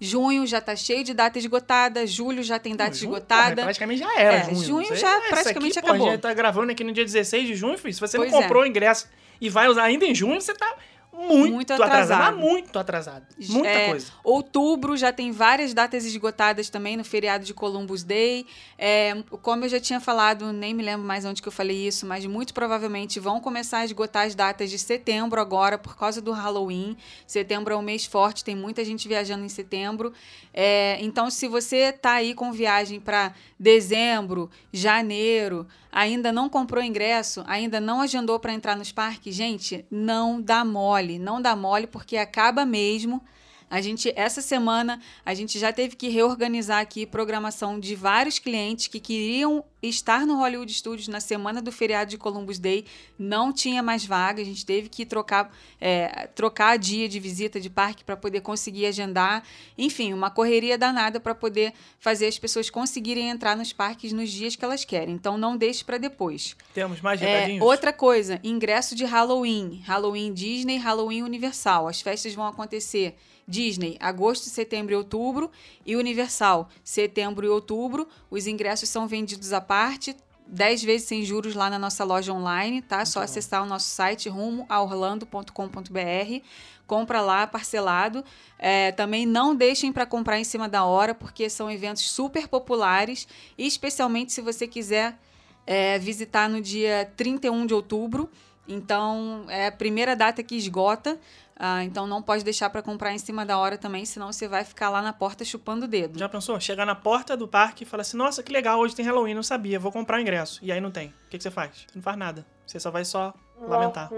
[0.00, 3.54] Junho já tá cheio de data esgotada, julho já tem data Junho, esgotada.
[3.54, 4.64] porra, praticamente já era, É, junho.
[4.64, 6.08] junho já isso praticamente aqui, pô, acabou.
[6.08, 7.94] A gente tá gravando aqui no dia 16 de junho, filho.
[7.94, 8.42] Se você Pois não é.
[8.42, 9.08] comprou o ingresso
[9.40, 10.74] e vai usar ainda em junho, você tá
[11.16, 12.12] muito, Muito atrasado.
[12.22, 12.38] atrasado.
[12.38, 13.26] Muito atrasado.
[13.48, 14.12] Muita É, coisa.
[14.22, 18.46] Outubro já tem várias datas esgotadas também no feriado de Columbus Day.
[18.78, 22.04] É, como eu já tinha falado, nem me lembro mais onde que eu falei isso,
[22.06, 26.32] mas muito provavelmente vão começar a esgotar as datas de setembro agora por causa do
[26.32, 26.96] Halloween.
[27.26, 30.12] Setembro é um mês forte, tem muita gente viajando em setembro.
[30.52, 37.42] É, então, se você tá aí com viagem para dezembro, janeiro, ainda não comprou ingresso,
[37.46, 42.16] ainda não agendou para entrar nos parques, gente, não dá mole, não dá mole porque
[42.16, 43.22] acaba mesmo.
[43.68, 48.86] A gente, essa semana, a gente já teve que reorganizar aqui programação de vários clientes
[48.86, 52.84] que queriam estar no Hollywood Studios na semana do feriado de Columbus Day.
[53.18, 57.68] Não tinha mais vaga, a gente teve que trocar, é, trocar dia de visita de
[57.68, 59.42] parque para poder conseguir agendar.
[59.76, 64.54] Enfim, uma correria danada para poder fazer as pessoas conseguirem entrar nos parques nos dias
[64.54, 65.14] que elas querem.
[65.14, 66.56] Então, não deixe para depois.
[66.72, 67.64] Temos mais É, recadinhos?
[67.66, 69.82] outra coisa, ingresso de Halloween.
[69.84, 71.88] Halloween Disney, Halloween Universal.
[71.88, 75.50] As festas vão acontecer Disney, agosto, setembro e outubro.
[75.84, 78.08] E Universal, setembro e outubro.
[78.30, 80.16] Os ingressos são vendidos à parte.
[80.48, 83.04] 10 vezes sem juros lá na nossa loja online, tá?
[83.04, 83.24] Só bom.
[83.24, 86.44] acessar o nosso site rumo a orlando.com.br.
[86.86, 88.24] Compra lá, parcelado.
[88.58, 93.26] É, também não deixem para comprar em cima da hora, porque são eventos super populares.
[93.58, 95.18] Especialmente se você quiser
[95.66, 98.30] é, visitar no dia 31 de outubro.
[98.68, 101.18] Então, é a primeira data que esgota.
[101.58, 104.62] Ah, então não pode deixar para comprar em cima da hora também, senão você vai
[104.62, 106.18] ficar lá na porta chupando o dedo.
[106.18, 106.60] Já pensou?
[106.60, 109.42] Chegar na porta do parque e falar assim: Nossa, que legal, hoje tem Halloween, não
[109.42, 110.58] sabia, vou comprar o ingresso.
[110.62, 111.08] E aí não tem.
[111.08, 111.70] O que, que você faz?
[111.88, 112.46] Você não faz nada.
[112.66, 114.10] Você só vai só lamentar.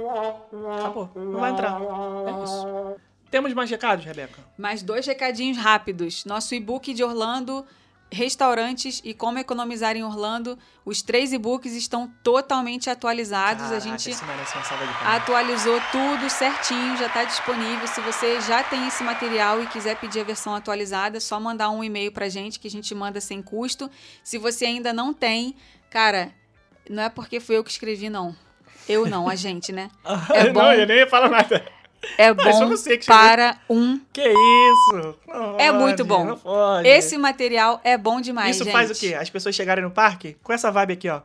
[0.81, 1.11] Acabou.
[1.15, 1.81] Não vai entrar.
[1.81, 2.97] É isso.
[3.31, 4.43] Temos mais recados, Rebeca?
[4.57, 6.25] Mais dois recadinhos rápidos.
[6.25, 7.65] Nosso e-book de Orlando
[8.11, 10.59] restaurantes e como economizar em Orlando.
[10.85, 13.65] Os três e-books estão totalmente atualizados.
[13.65, 14.11] Caraca, a gente
[15.05, 17.87] atualizou tudo certinho, já está disponível.
[17.87, 21.71] Se você já tem esse material e quiser pedir a versão atualizada, é só mandar
[21.71, 23.91] um e-mail pra gente que a gente manda sem custo.
[24.23, 25.55] Se você ainda não tem,
[25.91, 26.33] cara,
[26.89, 28.35] não é porque fui eu que escrevi, não.
[28.89, 29.91] Eu não, a gente, né?
[30.35, 31.63] É bom, Não, eu nem ia falar nada.
[32.17, 33.07] É bom você que escreveu.
[33.07, 33.99] para um.
[34.13, 35.17] Que isso?
[35.27, 36.39] Não É pode, muito bom.
[36.85, 38.73] Esse material é bom demais, Isso gente.
[38.73, 39.15] faz o quê?
[39.15, 41.21] As pessoas chegarem no parque com essa vibe aqui, ó.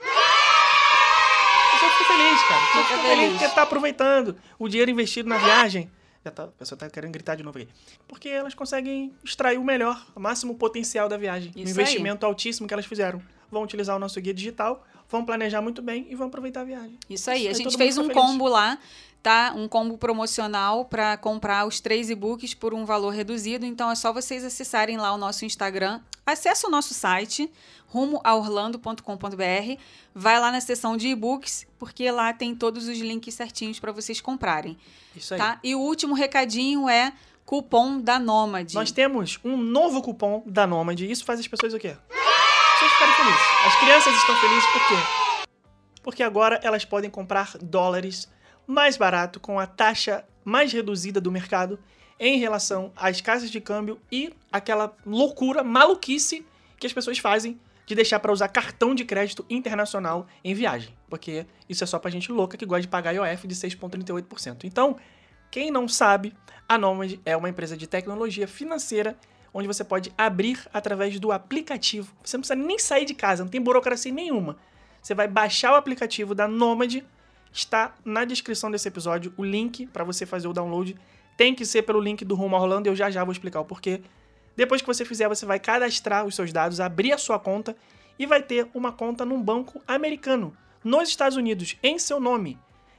[0.00, 2.62] A pessoa fica feliz, cara.
[2.62, 3.38] A pessoa Fica fica feliz feliz.
[3.42, 5.90] porque tá aproveitando o dinheiro investido na viagem.
[6.24, 7.68] Já tá, a pessoa tá querendo gritar de novo aqui.
[8.08, 11.52] Porque elas conseguem extrair o melhor, o máximo potencial da viagem.
[11.56, 13.20] um Isso investimento altíssimo que elas fizeram.
[13.50, 16.98] Vão utilizar o nosso guia digital, vão planejar muito bem e vão aproveitar a viagem.
[17.10, 18.14] Isso aí, a Aí gente todo fez um feliz.
[18.16, 18.78] combo lá,
[19.24, 19.54] tá?
[19.56, 23.64] Um combo promocional para comprar os três e-books por um valor reduzido.
[23.64, 25.98] Então é só vocês acessarem lá o nosso Instagram.
[26.26, 27.50] Acesse o nosso site,
[27.86, 29.80] rumoaorlando.com.br.
[30.14, 34.20] Vai lá na seção de e-books, porque lá tem todos os links certinhos para vocês
[34.20, 34.76] comprarem,
[35.16, 35.40] Isso aí.
[35.40, 35.58] tá?
[35.64, 37.10] E o último recadinho é
[37.46, 38.74] cupom da Nômade.
[38.74, 41.96] Nós temos um novo cupom da Nômade e isso faz as pessoas o quê?
[42.10, 43.40] As pessoas ficarem felizes.
[43.66, 44.94] As crianças estão felizes por quê?
[46.02, 48.28] Porque agora elas podem comprar dólares
[48.66, 51.78] mais barato com a taxa mais reduzida do mercado
[52.18, 56.46] em relação às casas de câmbio e aquela loucura, maluquice
[56.78, 60.94] que as pessoas fazem de deixar para usar cartão de crédito internacional em viagem.
[61.08, 64.64] Porque isso é só pra gente louca que gosta de pagar IOF de 6,38%.
[64.64, 64.96] Então,
[65.50, 66.34] quem não sabe,
[66.68, 69.16] a Nomad é uma empresa de tecnologia financeira
[69.52, 72.12] onde você pode abrir através do aplicativo.
[72.24, 74.56] Você não precisa nem sair de casa, não tem burocracia nenhuma.
[75.00, 77.02] Você vai baixar o aplicativo da Nomad,
[77.54, 80.94] está na descrição desse episódio o link para você fazer o download.
[81.36, 84.02] Tem que ser pelo link do Rumo Orlando, eu já já vou explicar o porquê.
[84.56, 87.74] Depois que você fizer, você vai cadastrar os seus dados, abrir a sua conta
[88.18, 92.58] e vai ter uma conta num banco americano, nos Estados Unidos, em seu nome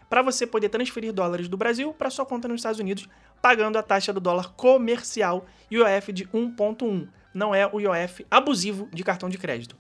[0.10, 3.08] para você poder transferir dólares do Brasil para sua conta nos Estados Unidos,
[3.42, 7.08] pagando a taxa do dólar comercial IOF de 1.1.
[7.34, 9.76] Não é o IOF abusivo de cartão de crédito.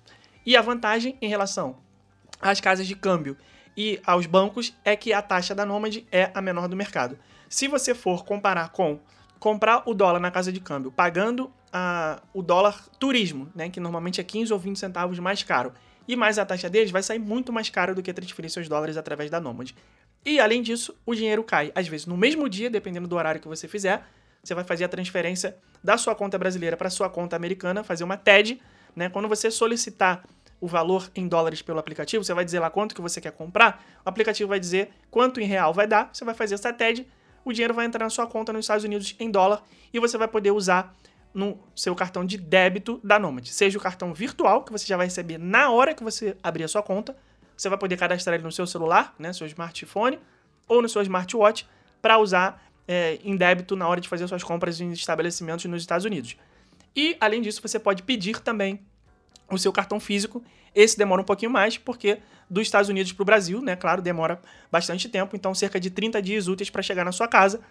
[0.45, 1.77] E a vantagem em relação
[2.41, 3.37] às casas de câmbio
[3.75, 7.17] e aos bancos é que a taxa da Nômade é a menor do mercado.
[7.49, 8.99] Se você for comparar com
[9.39, 14.19] comprar o dólar na casa de câmbio pagando a- o dólar turismo, né, que normalmente
[14.19, 15.73] é 15 ou 20 centavos mais caro,
[16.07, 18.95] e mais a taxa deles, vai sair muito mais caro do que transferir seus dólares
[18.95, 19.75] através da Nômade.
[20.23, 23.47] E além disso, o dinheiro cai, às vezes no mesmo dia, dependendo do horário que
[23.47, 24.03] você fizer,
[24.43, 28.17] você vai fazer a transferência da sua conta brasileira para sua conta americana, fazer uma
[28.17, 28.61] TED,
[28.95, 29.09] né?
[29.09, 30.23] Quando você solicitar
[30.59, 33.83] o valor em dólares pelo aplicativo, você vai dizer lá quanto que você quer comprar,
[34.05, 37.07] o aplicativo vai dizer quanto em real vai dar, você vai fazer essa TED,
[37.43, 39.63] o dinheiro vai entrar na sua conta nos Estados Unidos em dólar
[39.93, 40.95] e você vai poder usar
[41.33, 45.05] no seu cartão de débito da Nomad, seja o cartão virtual que você já vai
[45.05, 47.15] receber na hora que você abrir a sua conta,
[47.55, 50.19] você vai poder cadastrar ele no seu celular, né, seu smartphone
[50.67, 51.67] ou no seu smartwatch
[52.01, 56.05] para usar é, em débito na hora de fazer suas compras em estabelecimentos nos Estados
[56.05, 56.37] Unidos.
[56.95, 58.79] E além disso, você pode pedir também
[59.49, 60.43] o seu cartão físico.
[60.73, 63.75] Esse demora um pouquinho mais, porque dos Estados Unidos para o Brasil, né?
[63.75, 64.39] Claro, demora
[64.71, 67.61] bastante tempo, então cerca de 30 dias úteis para chegar na sua casa.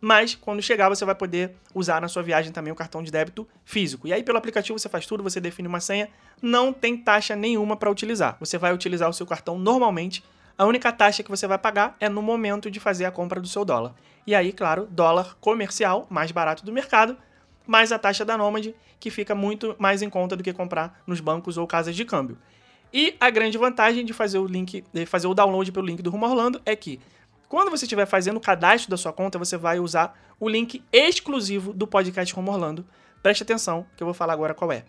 [0.00, 3.48] Mas quando chegar, você vai poder usar na sua viagem também o cartão de débito
[3.64, 4.06] físico.
[4.06, 6.10] E aí, pelo aplicativo, você faz tudo, você define uma senha,
[6.42, 8.36] não tem taxa nenhuma para utilizar.
[8.38, 10.22] Você vai utilizar o seu cartão normalmente.
[10.58, 13.48] A única taxa que você vai pagar é no momento de fazer a compra do
[13.48, 13.94] seu dólar.
[14.26, 17.16] E aí, claro, dólar comercial, mais barato do mercado,
[17.66, 21.20] mais a taxa da Nômade, que fica muito mais em conta do que comprar nos
[21.20, 22.38] bancos ou casas de câmbio.
[22.92, 26.10] E a grande vantagem de fazer o link, de fazer o download pelo link do
[26.10, 27.00] Rumo Orlando é que
[27.48, 31.72] quando você estiver fazendo o cadastro da sua conta, você vai usar o link exclusivo
[31.72, 32.84] do podcast Rumo Orlando.
[33.22, 34.84] Preste atenção, que eu vou falar agora qual é.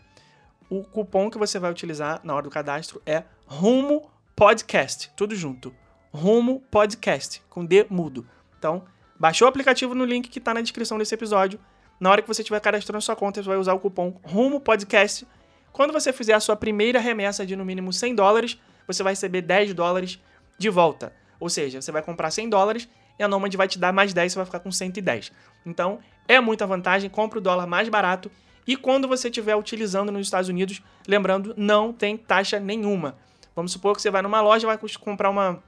[0.69, 5.73] O cupom que você vai utilizar na hora do cadastro é Rumo Podcast, tudo junto.
[6.13, 8.27] Rumo Podcast, com D mudo.
[8.57, 8.83] Então,
[9.19, 11.59] baixou o aplicativo no link que está na descrição desse episódio.
[11.99, 15.25] Na hora que você estiver cadastrando sua conta, você vai usar o cupom Rumo Podcast.
[15.71, 19.41] Quando você fizer a sua primeira remessa de no mínimo 100 dólares, você vai receber
[19.41, 20.19] 10 dólares
[20.57, 21.13] de volta.
[21.39, 24.33] Ou seja, você vai comprar 100 dólares e a Nomad vai te dar mais 10,
[24.33, 25.31] você vai ficar com 110.
[25.65, 28.29] Então, é muita vantagem, compra o dólar mais barato
[28.67, 33.15] e quando você estiver utilizando nos Estados Unidos, lembrando, não tem taxa nenhuma.
[33.55, 35.63] Vamos supor que você vai numa loja vai comprar uma,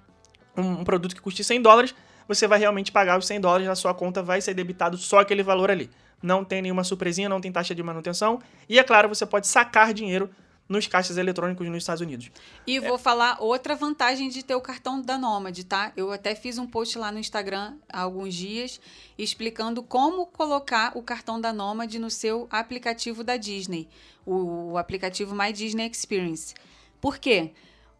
[0.57, 1.95] um, um produto que custe 100 dólares,
[2.27, 5.43] você vai realmente pagar os 100 dólares, na sua conta vai ser debitado só aquele
[5.43, 5.89] valor ali.
[6.21, 8.41] Não tem nenhuma surpresinha, não tem taxa de manutenção.
[8.67, 10.29] E é claro, você pode sacar dinheiro
[10.67, 12.29] nos caixas eletrônicos nos Estados Unidos.
[12.65, 15.93] E vou falar outra vantagem de ter o cartão da Nômade, tá?
[15.95, 18.79] Eu até fiz um post lá no Instagram há alguns dias
[19.17, 23.87] explicando como colocar o cartão da Nômade no seu aplicativo da Disney,
[24.25, 26.53] o, o aplicativo My Disney Experience.
[26.99, 27.53] Por quê?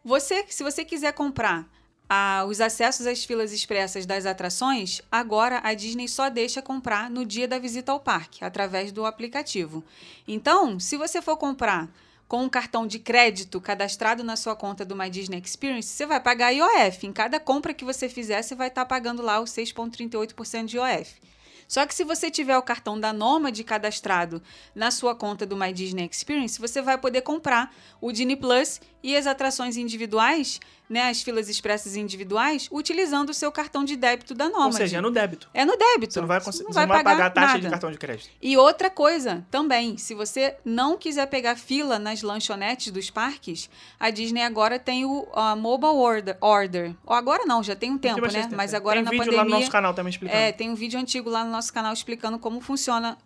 [0.04, 1.68] Você, se você quiser comprar
[2.10, 7.26] ah, os acessos às filas expressas das atrações, agora a Disney só deixa comprar no
[7.26, 9.84] dia da visita ao parque, através do aplicativo.
[10.28, 11.90] Então, se você for comprar
[12.28, 16.20] com um cartão de crédito cadastrado na sua conta do My Disney Experience, você vai
[16.20, 17.08] pagar IOF.
[17.08, 21.16] Em cada compra que você fizer, você vai estar pagando lá os 6,38% de IOF.
[21.68, 24.42] Só que se você tiver o cartão da Nomad cadastrado
[24.74, 29.16] na sua conta do My Disney Experience, você vai poder comprar o Disney Plus e
[29.16, 34.50] as atrações individuais né, as filas expressas individuais utilizando o seu cartão de débito da
[34.50, 34.68] Nomad.
[34.68, 35.50] Ou seja, é no débito.
[35.54, 36.14] É no débito.
[36.14, 37.60] Você não vai, você não vai, pagar, pagar, a taxa nada.
[37.60, 38.30] de cartão de crédito.
[38.42, 43.70] E outra coisa também, se você não quiser pegar fila nas lanchonetes dos parques,
[44.00, 46.38] a Disney agora tem o uh, Mobile Order.
[46.42, 46.96] order.
[47.06, 48.50] Ou agora não, já tem um tempo, né?
[48.56, 49.44] Mas agora tem na vídeo pandemia...
[49.44, 50.40] lá no nosso canal também explicando.
[50.40, 53.18] É, tem um vídeo antigo lá no nosso canal explicando como funciona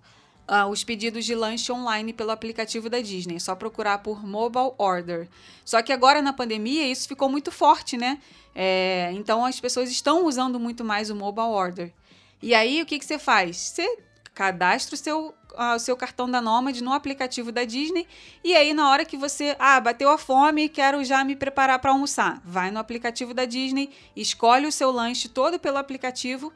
[0.51, 3.37] uh, os pedidos de lanche online pelo aplicativo da Disney.
[3.37, 5.29] É só procurar por Mobile Order.
[5.63, 8.19] Só que agora na pandemia isso ficou muito forte, né?
[8.53, 11.93] É, então as pessoas estão usando muito mais o Mobile Order.
[12.41, 13.55] E aí o que, que você faz?
[13.55, 13.97] Você
[14.33, 18.07] cadastra o seu, uh, o seu cartão da Nomad no aplicativo da Disney
[18.43, 21.91] e aí na hora que você, ah, bateu a fome, quero já me preparar para
[21.91, 26.51] almoçar, vai no aplicativo da Disney, escolhe o seu lanche todo pelo aplicativo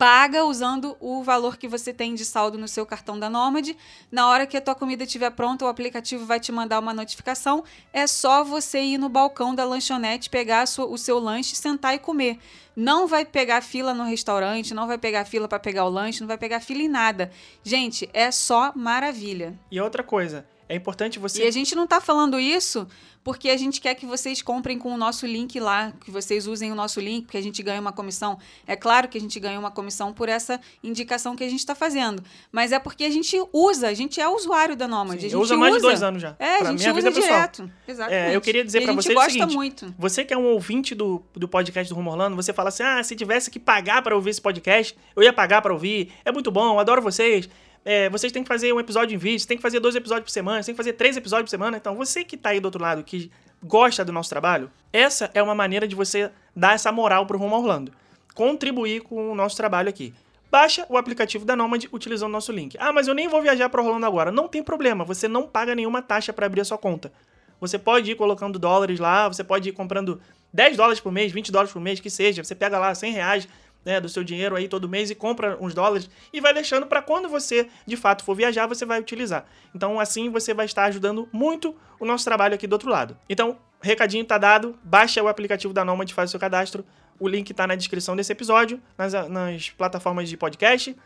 [0.00, 3.76] paga usando o valor que você tem de saldo no seu cartão da Nômade.
[4.10, 7.62] Na hora que a tua comida estiver pronta, o aplicativo vai te mandar uma notificação.
[7.92, 12.38] É só você ir no balcão da lanchonete, pegar o seu lanche, sentar e comer.
[12.74, 16.28] Não vai pegar fila no restaurante, não vai pegar fila para pegar o lanche, não
[16.28, 17.30] vai pegar fila em nada.
[17.62, 19.52] Gente, é só maravilha.
[19.70, 21.42] E outra coisa, é importante você.
[21.42, 22.86] E a gente não está falando isso
[23.24, 26.70] porque a gente quer que vocês comprem com o nosso link lá, que vocês usem
[26.70, 28.38] o nosso link, porque a gente ganha uma comissão.
[28.66, 31.74] É claro que a gente ganha uma comissão por essa indicação que a gente está
[31.74, 35.20] fazendo, mas é porque a gente usa, a gente é usuário da Nomad.
[35.20, 36.36] Sim, a gente há mais de dois anos já.
[36.38, 37.70] É, a gente usa direto.
[37.86, 38.30] Exatamente.
[38.30, 39.94] É, eu queria dizer para você o seguinte: muito.
[39.98, 43.02] você que é um ouvinte do, do podcast do Rumo Orlando, você fala assim: ah,
[43.02, 46.12] se tivesse que pagar para ouvir esse podcast, eu ia pagar para ouvir.
[46.24, 47.48] É muito bom, adoro vocês
[47.84, 50.32] é, vocês têm que fazer um episódio em vídeo, tem que fazer dois episódios por
[50.32, 51.76] semana, tem que fazer três episódios por semana.
[51.76, 53.30] Então, você que tá aí do outro lado, que
[53.62, 57.56] gosta do nosso trabalho, essa é uma maneira de você dar essa moral pro Rumo
[57.56, 57.92] Orlando.
[58.34, 60.14] Contribuir com o nosso trabalho aqui.
[60.50, 62.76] Baixa o aplicativo da Nomad utilizando o nosso link.
[62.78, 64.32] Ah, mas eu nem vou viajar para Orlando agora.
[64.32, 67.12] Não tem problema, você não paga nenhuma taxa para abrir a sua conta.
[67.60, 70.20] Você pode ir colocando dólares lá, você pode ir comprando
[70.52, 72.42] 10 dólares por mês, 20 dólares por mês, que seja.
[72.42, 73.48] Você pega lá 100 reais,
[73.84, 77.00] né, do seu dinheiro aí todo mês e compra uns dólares e vai deixando para
[77.00, 79.44] quando você de fato for viajar, você vai utilizar.
[79.74, 83.16] Então assim você vai estar ajudando muito o nosso trabalho aqui do outro lado.
[83.28, 86.84] Então, recadinho tá dado, baixa o aplicativo da Nomad, faz o seu cadastro.
[87.18, 90.96] O link tá na descrição desse episódio, nas, nas plataformas de podcast.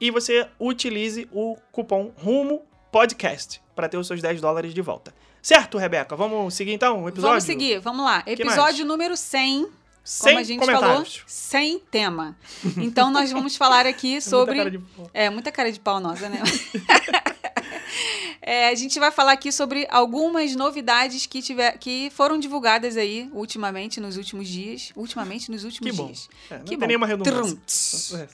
[0.00, 5.14] E você utilize o cupom RUMO PODCAST para ter os seus 10 dólares de volta.
[5.40, 6.16] Certo, Rebeca?
[6.16, 7.30] Vamos seguir então o episódio?
[7.30, 8.22] Vamos seguir, vamos lá.
[8.26, 12.36] Episódio número 100 sem como a gente falou, sem tema.
[12.76, 14.54] Então nós vamos falar aqui sobre.
[14.54, 15.10] muita cara de pau.
[15.12, 16.42] É, muita cara de pau nossa, né?
[18.40, 23.30] é, a gente vai falar aqui sobre algumas novidades que, tiver, que foram divulgadas aí
[23.32, 24.92] ultimamente, nos últimos dias.
[24.96, 26.06] Ultimamente, nos últimos que bom.
[26.06, 26.28] dias.
[26.50, 26.86] É, não que tem bom.
[26.86, 28.28] nenhuma redundância.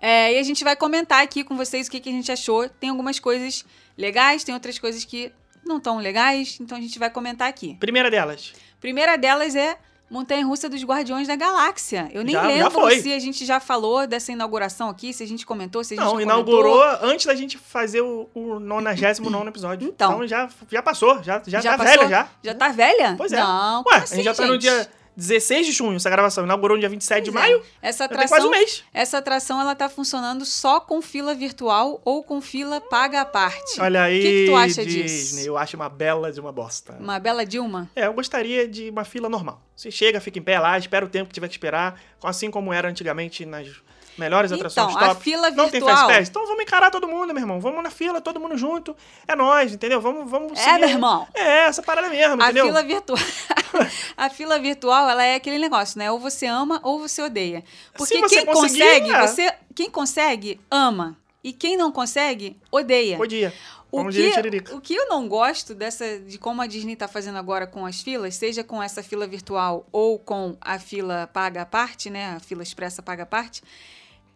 [0.00, 2.30] É, é, e a gente vai comentar aqui com vocês o que, que a gente
[2.30, 2.68] achou.
[2.68, 3.64] Tem algumas coisas
[3.96, 5.32] legais, tem outras coisas que
[5.64, 7.76] não tão legais, então a gente vai comentar aqui.
[7.80, 8.52] Primeira delas.
[8.80, 9.78] Primeira delas é
[10.14, 12.08] Montanha Russa dos Guardiões da Galáxia.
[12.12, 15.26] Eu nem já, lembro já se a gente já falou dessa inauguração aqui, se a
[15.26, 16.14] gente comentou, se a gente não.
[16.14, 19.88] Não, inaugurou antes da gente fazer o, o 99 episódio.
[19.88, 21.98] Então, então, já, já passou, já, já, já tá passou?
[21.98, 22.28] velha já.
[22.44, 23.14] Já tá velha?
[23.18, 23.40] Pois é.
[23.40, 26.44] Não, Ué, assim, a gente já tá no dia 16 de junho essa gravação.
[26.44, 27.32] Inaugurou no dia 27 pois de é.
[27.32, 27.62] maio.
[27.80, 28.84] Essa atração, quase um mês.
[28.92, 33.80] Essa atração ela tá funcionando só com fila virtual ou com fila paga à parte.
[33.80, 34.18] Olha aí.
[34.18, 35.40] O que, que tu acha Disney, disso?
[35.40, 36.96] Eu acho uma bela de uma bosta.
[36.98, 37.90] Uma bela Dilma?
[37.94, 39.62] É, eu gostaria de uma fila normal.
[39.76, 42.72] Você chega, fica em pé lá, espera o tempo que tiver que esperar, assim como
[42.72, 43.68] era antigamente nas
[44.16, 45.04] melhores então, atrações top.
[45.04, 45.66] A fila virtual...
[45.66, 46.28] Não tem Fast Pass?
[46.28, 47.60] Então vamos encarar todo mundo, meu irmão.
[47.60, 48.96] Vamos na fila, todo mundo junto.
[49.26, 50.00] É nós, entendeu?
[50.00, 51.26] Vamos, vamos É, meu irmão.
[51.34, 52.66] É, essa parada mesmo, a entendeu?
[52.66, 53.18] Fila virtual...
[54.16, 56.10] a fila virtual, ela é aquele negócio, né?
[56.10, 57.64] Ou você ama ou você odeia.
[57.96, 59.26] Porque quem consegue, é.
[59.26, 59.54] você...
[59.74, 61.16] Quem consegue, ama.
[61.42, 63.16] E quem não consegue, odeia.
[63.16, 63.52] Podia.
[63.94, 67.64] O que, o que eu não gosto dessa de como a Disney está fazendo agora
[67.64, 72.10] com as filas, seja com essa fila virtual ou com a fila paga à parte,
[72.10, 72.34] né?
[72.34, 73.62] A fila expressa paga à parte.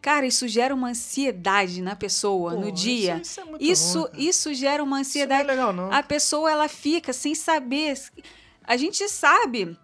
[0.01, 3.15] Cara, isso gera uma ansiedade na pessoa Pô, no dia.
[3.21, 5.47] Isso, isso é muito Isso, ruim, isso gera uma Isso não é ansiedade.
[5.47, 5.91] legal, não.
[5.91, 7.99] A pessoa ela fica sem saber.
[8.63, 9.77] A gente sabe,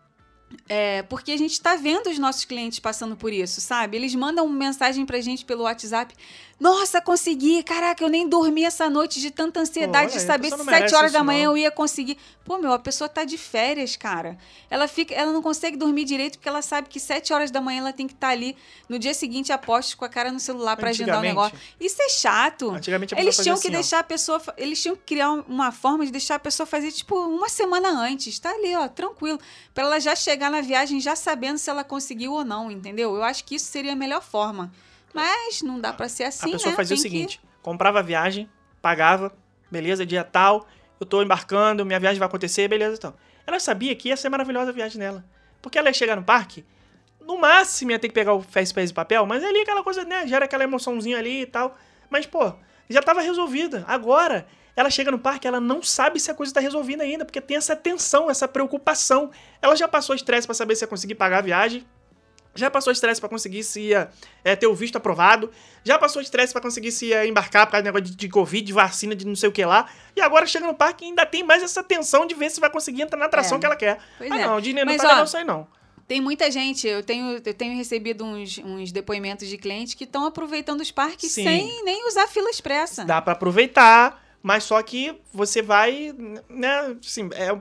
[0.70, 3.98] é, porque a gente está vendo os nossos clientes passando por isso, sabe?
[3.98, 6.16] Eles mandam mensagem pra gente pelo WhatsApp.
[6.58, 7.62] Nossa, consegui!
[7.64, 11.12] Caraca, eu nem dormi essa noite de tanta ansiedade Pô, de saber se sete horas
[11.12, 11.52] da manhã não.
[11.52, 12.18] eu ia conseguir.
[12.46, 14.38] Pô, meu, a pessoa tá de férias, cara.
[14.70, 17.80] Ela fica, ela não consegue dormir direito porque ela sabe que sete horas da manhã
[17.80, 18.56] ela tem que estar ali
[18.88, 21.76] no dia seguinte apostos com a cara no celular pra agendar o Antigamente- negócio.
[21.78, 22.70] Isso é chato.
[22.72, 23.80] Antigamente a Eles tinham assim, que ó.
[23.80, 24.42] deixar a pessoa.
[24.56, 27.90] Eles tinham que criar um- uma forma de deixar a pessoa fazer, tipo, uma semana
[27.90, 28.40] antes.
[28.40, 29.40] Tá ali, ó, tranquilo.
[29.74, 33.14] Pra ela já chegar na viagem já sabendo se ela conseguiu ou não, entendeu?
[33.14, 34.72] Eu acho que isso seria a melhor forma.
[35.16, 36.76] Mas não dá pra ser assim, a pessoa né?
[36.76, 38.50] fazia o Tem que- seguinte: comprava a viagem,
[38.82, 39.34] pagava,
[39.72, 40.68] beleza, dia tal,
[41.00, 43.14] eu tô embarcando, minha viagem vai acontecer, beleza, então.
[43.48, 45.24] Ela sabia que ia ser maravilhosa a viagem dela.
[45.62, 46.66] Porque ela ia chegar no parque,
[47.22, 50.28] no máximo ia ter que pegar o Fastpass e papel, mas ali aquela coisa, né,
[50.28, 51.76] gera aquela emoçãozinha ali e tal.
[52.10, 52.54] Mas, pô,
[52.90, 53.84] já tava resolvida.
[53.88, 54.46] Agora,
[54.76, 57.58] ela chega no parque, ela não sabe se a coisa tá resolvida ainda, porque tem
[57.58, 59.32] essa tensão, essa preocupação.
[59.62, 61.86] Ela já passou estresse pra saber se ia conseguir pagar a viagem,
[62.56, 64.10] já passou estresse pra conseguir se ia
[64.44, 65.52] é, ter o visto aprovado,
[65.84, 68.66] já passou estresse pra conseguir se ia embarcar por causa do negócio de, de Covid,
[68.66, 71.26] de vacina, de não sei o que lá, e agora chega no parque e ainda
[71.26, 73.60] tem mais essa tensão de ver se vai conseguir entrar na atração É.
[73.60, 74.00] que ela quer.
[74.18, 74.46] Pois ah, é.
[74.48, 75.68] não, Disney Mas, não tá ó, legal isso aí, não.
[76.08, 80.26] Tem muita gente, eu tenho, eu tenho recebido uns, uns depoimentos de clientes que estão
[80.26, 81.44] aproveitando os parques Sim.
[81.44, 83.04] sem nem usar fila expressa.
[83.04, 86.14] Dá pra aproveitar, mas só que você vai,
[86.48, 87.60] né, assim, é,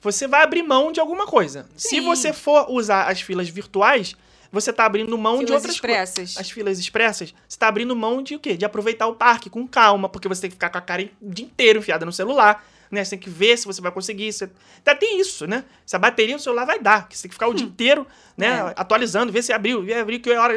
[0.00, 1.68] você vai abrir mão de alguma coisa.
[1.76, 2.00] Se Sim.
[2.00, 4.16] você for usar as filas virtuais,
[4.54, 6.08] você tá abrindo mão de Filas outras coisas.
[6.10, 6.36] expressas.
[6.40, 8.56] as filas expressas, você tá abrindo mão de o quê?
[8.56, 11.30] De aproveitar o parque com calma, porque você tem que ficar com a cara o
[11.30, 13.02] dia inteiro enfiada no celular, né?
[13.02, 14.32] Você tem que ver se você vai conseguir.
[14.32, 14.48] Você...
[14.78, 15.64] Até tem isso, né?
[15.84, 18.06] Se a bateria do celular vai dar, que você tem que ficar o dia inteiro,
[18.36, 18.46] né?
[18.70, 18.72] É.
[18.76, 20.54] atualizando, ver se abriu, ver abriu, que hora.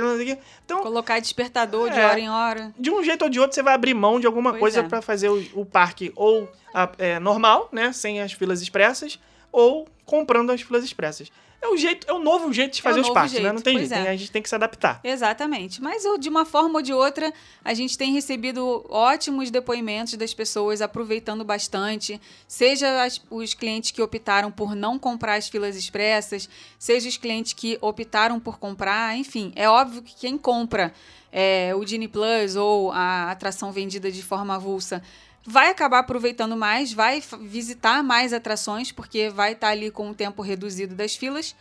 [0.64, 2.06] Então, Colocar despertador de É.
[2.06, 2.74] hora em hora.
[2.78, 4.84] de um jeito ou de outro, você vai abrir mão de alguma Pois coisa é.
[4.84, 7.92] pra fazer o, o parque ou a- é, normal, né?
[7.92, 9.18] Sem as filas expressas,
[9.52, 11.32] ou comprando as filas expressas.
[11.60, 13.52] É o jeito, é o novo jeito de É o fazer os novo parques, né?
[13.52, 14.10] Não tem jeito, é.
[14.10, 15.00] a gente tem que se adaptar.
[15.04, 15.82] Exatamente.
[15.82, 17.34] Mas o- de uma forma ou de outra,
[17.66, 22.22] a gente tem recebido ótimos depoimentos das pessoas aproveitando bastante.
[22.48, 26.48] Seja as- os clientes que optaram por não comprar as filas expressas,
[26.78, 29.18] seja os clientes que optaram por comprar.
[29.18, 30.94] Enfim, é óbvio que quem compra
[31.32, 35.04] é, o Genie Plus ou a atração vendida de forma avulsa
[35.48, 40.42] vai acabar aproveitando mais, vai visitar mais atrações, porque vai estar ali com o tempo
[40.42, 41.56] reduzido das filas.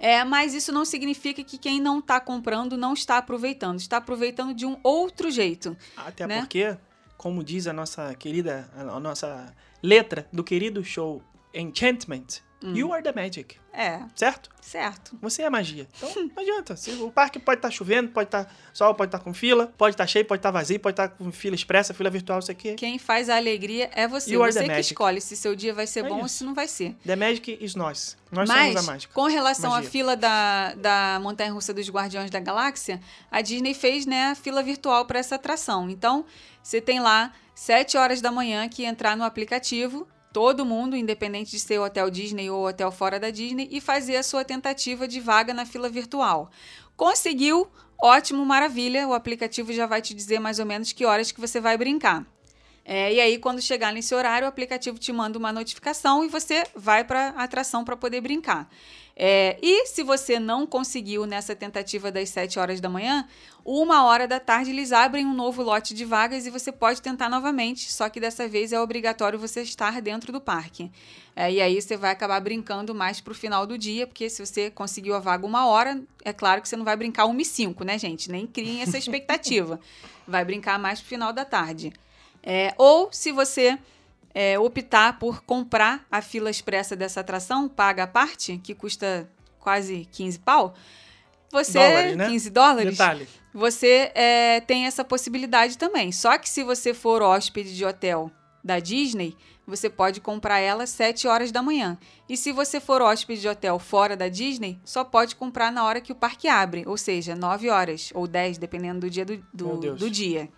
[0.00, 3.78] É, mas isso não significa que quem não está comprando não está aproveitando.
[3.78, 5.76] Está aproveitando de um outro jeito.
[5.96, 6.40] Até né?
[6.40, 6.76] porque,
[7.16, 11.22] como diz a nossa querida, a nossa letra do querido show
[11.54, 12.74] Enchantment, Hum.
[12.74, 14.50] you are the magic, É, certo?
[14.60, 15.16] certo.
[15.22, 15.86] Você é a magia.
[15.96, 16.74] Então, não adianta.
[17.00, 20.24] O parque pode estar chovendo, pode estar sol, pode estar com fila, pode estar cheio,
[20.24, 22.74] pode estar vazio, pode estar com fila expressa, fila virtual, isso aqui.
[22.74, 24.32] Quem faz a alegria é você.
[24.34, 24.80] You Você que magic.
[24.92, 26.38] escolhe se seu dia vai ser É bom ou isso.
[26.38, 26.96] se não vai ser.
[27.06, 28.16] The magic is nós.
[28.32, 29.14] Nós Mas, somos a mágica.
[29.14, 29.88] com relação Magia.
[29.88, 33.00] à fila da, da Montanha Russa dos Guardiões da Galáxia,
[33.30, 35.88] a Disney fez né, a fila virtual para essa atração.
[35.88, 36.24] Então,
[36.62, 41.58] você tem lá 7 horas da manhã que entrar no aplicativo, todo mundo, independente de
[41.58, 45.54] ser hotel Disney ou hotel fora da Disney, e fazer a sua tentativa de vaga
[45.54, 46.50] na fila virtual.
[46.96, 47.68] Conseguiu?
[48.00, 49.08] Ótimo, maravilha.
[49.08, 52.26] O aplicativo já vai te dizer mais ou menos que horas que você vai brincar.
[52.84, 56.64] É, e aí, quando chegar nesse horário, o aplicativo te manda uma notificação e você
[56.74, 58.66] vai para a atração para poder brincar.
[59.20, 63.26] É, e se você não conseguiu nessa tentativa das 7 horas da manhã,
[63.64, 67.28] uma hora da tarde eles abrem um novo lote de vagas e você pode tentar
[67.28, 70.92] novamente, só que dessa vez é obrigatório você estar dentro do parque.
[71.34, 74.70] É, e aí você vai acabar brincando mais pro final do dia, porque se você
[74.70, 77.84] conseguiu a vaga uma hora, é claro que você não vai brincar 1 e 5,
[77.84, 78.30] né, gente?
[78.30, 79.80] Nem criem essa expectativa.
[80.28, 81.92] vai brincar mais pro final da tarde.
[82.40, 83.76] É, ou se você
[84.34, 90.08] é, optar por comprar a fila expressa dessa atração, paga a parte, que custa quase
[90.12, 90.74] 15 pau,
[91.50, 91.78] você.
[91.78, 92.28] Dólares, né?
[92.28, 92.90] 15 dólares.
[92.92, 93.28] Detalhe.
[93.54, 96.12] Você é, tem essa possibilidade também.
[96.12, 98.30] Só que se você for hóspede de hotel
[98.62, 101.98] da Disney, você pode comprar ela às 7 horas da manhã.
[102.28, 106.00] E se você for hóspede de hotel fora da Disney, só pode comprar na hora
[106.00, 109.94] que o parque abre, ou seja, 9 horas ou 10, dependendo do dia do, do,
[109.94, 110.48] do dia.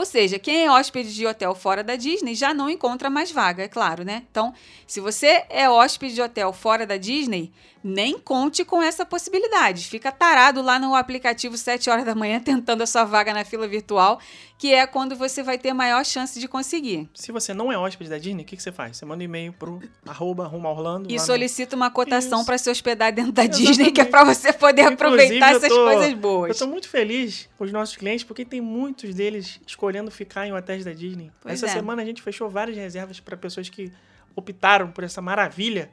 [0.00, 3.64] Ou seja, quem é hóspede de hotel fora da Disney já não encontra mais vaga,
[3.64, 4.22] é claro, né?
[4.30, 4.54] Então,
[4.86, 7.52] se você é hóspede de hotel fora da Disney,
[7.82, 9.86] nem conte com essa possibilidade.
[9.88, 13.66] Fica tarado lá no aplicativo 7 horas da manhã tentando a sua vaga na fila
[13.66, 14.20] virtual,
[14.58, 17.08] que é quando você vai ter maior chance de conseguir.
[17.14, 18.98] Se você não é hóspede da Disney, o que, que você faz?
[18.98, 21.10] Você manda um e-mail pro arroba rumo a Orlando.
[21.10, 23.66] E lá no- solicita uma cotação para se hospedar dentro da Exatamente.
[23.68, 26.58] Disney, que é para você poder aproveitar Inclusive, eu essas tô- coisas Eu boas.
[26.58, 30.84] tô muito feliz com os nossos clientes, porque tem muitos deles escolhendo ficar em hotéis
[30.84, 31.30] da Disney.
[31.40, 31.68] Pois essa é.
[31.74, 33.90] semana a gente fechou várias reservas para pessoas que
[34.36, 35.90] optaram por essa maravilha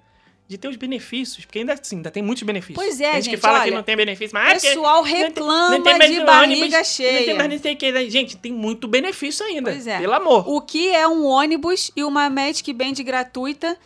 [0.48, 2.76] de ter os benefícios, porque ainda assim, ainda tem muitos benefícios.
[2.78, 4.54] Pois é, tem gente, que gente, fala que olha, não tem benefício, mas O ah,
[4.54, 7.36] porque pessoal não tem- reclama não tem de ônibus, barriga Não tem cheia.
[7.36, 8.10] mais nem sei que.
[8.10, 9.72] Gente, tem muito benefício ainda.
[9.72, 10.00] Pois é.
[10.00, 10.48] Pelo amor.
[10.50, 13.78] O que é um ônibus e uma Magic Band gratuita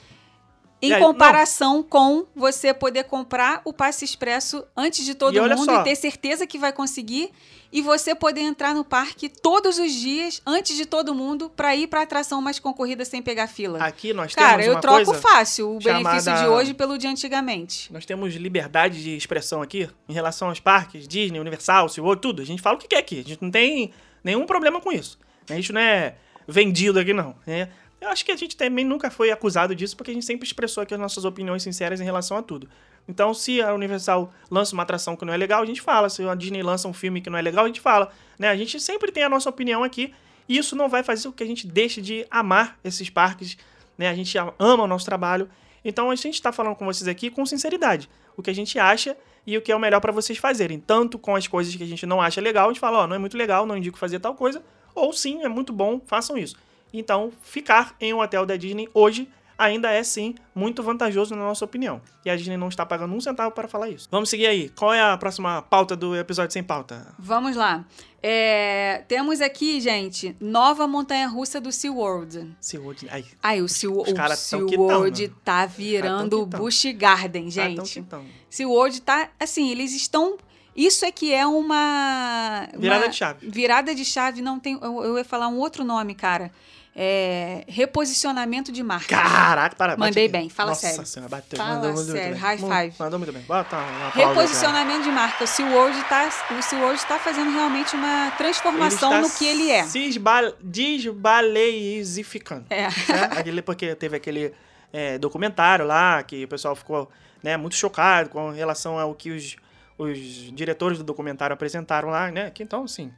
[0.81, 5.65] em aí, comparação com você poder comprar o passe expresso antes de todo E mundo
[5.65, 5.81] só.
[5.81, 7.29] e ter certeza que vai conseguir
[7.71, 11.87] e você poder entrar no parque todos os dias antes de todo mundo para ir
[11.87, 13.77] para atração mais concorrida sem pegar fila.
[13.83, 17.07] Aqui nós Cara, temos eu uma troco fácil o benefício chamada- de hoje pelo de
[17.07, 17.91] antigamente.
[17.93, 22.41] Nós temos liberdade de expressão aqui em relação aos parques, Disney, Universal, SeaWorld, tudo.
[22.41, 23.19] A gente fala o que quer aqui.
[23.19, 23.91] A gente não tem
[24.23, 25.17] nenhum problema com isso.
[25.49, 26.15] A gente não é
[26.47, 27.35] vendido aqui, não.
[27.47, 27.69] né?
[28.01, 30.81] Eu acho que a gente também nunca foi acusado disso, porque a gente sempre expressou
[30.81, 32.67] aqui as nossas opiniões sinceras em relação a tudo.
[33.07, 36.09] Então, se a Universal lança uma atração que não é legal, a gente fala.
[36.09, 38.11] Se a Disney lança um filme que não é legal, a gente fala.
[38.39, 38.49] Né?
[38.49, 40.15] A gente sempre tem a nossa opinião aqui.
[40.49, 43.55] E isso não vai fazer com que a gente deixe de amar esses parques.
[43.95, 44.09] Né?
[44.09, 45.47] A gente ama o nosso trabalho.
[45.85, 48.09] Então, a gente está falando com vocês aqui com sinceridade.
[48.35, 50.79] O que a gente acha e o que é o melhor para vocês fazerem.
[50.79, 53.15] Tanto com as coisas que a gente não acha legal, a gente fala, ó, não
[53.15, 54.63] é muito legal, não indico fazer tal coisa.
[54.95, 56.55] Ou sim, é muito bom, façam isso.
[56.93, 59.27] Então, ficar em um hotel da Disney hoje
[59.61, 62.01] ainda é sim muito vantajoso na nossa opinião.
[62.25, 64.07] E a Disney não está pagando um centavo para falar isso.
[64.09, 64.69] Vamos seguir aí.
[64.69, 67.13] Qual é a próxima pauta do episódio sem pauta?
[67.19, 67.85] Vamos lá.
[68.23, 72.55] É, temos aqui, gente, nova montanha-russa do SeaWorld.
[72.59, 73.07] SeaWorld.
[73.11, 75.33] Ai, Ai, o, Sea, os o SeaWorld né?
[75.43, 76.45] tá virando o.
[76.45, 77.99] Busch Garden, então gente.
[77.99, 78.25] então.
[78.49, 80.37] SeaWorld tá, assim, eles estão...
[80.75, 82.67] Isso é que é uma...
[82.77, 83.49] Virada uma- de chave.
[83.49, 84.79] Virada de chave, não tem...
[84.81, 86.49] Eu, eu ia falar um outro nome, cara.
[86.93, 89.15] É, reposicionamento de marca.
[89.15, 89.95] Caraca, para.
[89.95, 91.05] Mandei bem, fala Nossa sério.
[91.05, 91.57] senhora, bateu.
[91.57, 92.93] Fala mandou sério, high five.
[92.99, 93.43] Mandou muito bem.
[93.43, 94.09] Bota uma.
[94.09, 95.45] Reposicionamento de marca.
[95.45, 96.29] O SeaWorld tá,
[96.61, 99.85] SeaWorld tá fazendo realmente uma transformação no está que ele é.
[99.85, 102.65] Se esba- desbaleizificando.
[102.69, 102.83] É.
[102.83, 102.89] né?
[103.37, 104.53] Aquele, porque teve aquele
[104.91, 107.09] é, documentário lá que o pessoal ficou
[107.41, 109.55] né, muito chocado com relação ao que os,
[109.97, 110.17] os
[110.53, 112.49] diretores do documentário apresentaram lá, né?
[112.49, 113.13] Que, então, assim,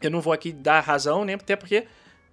[0.00, 1.34] eu não vou aqui dar razão, né?
[1.34, 1.86] Até porque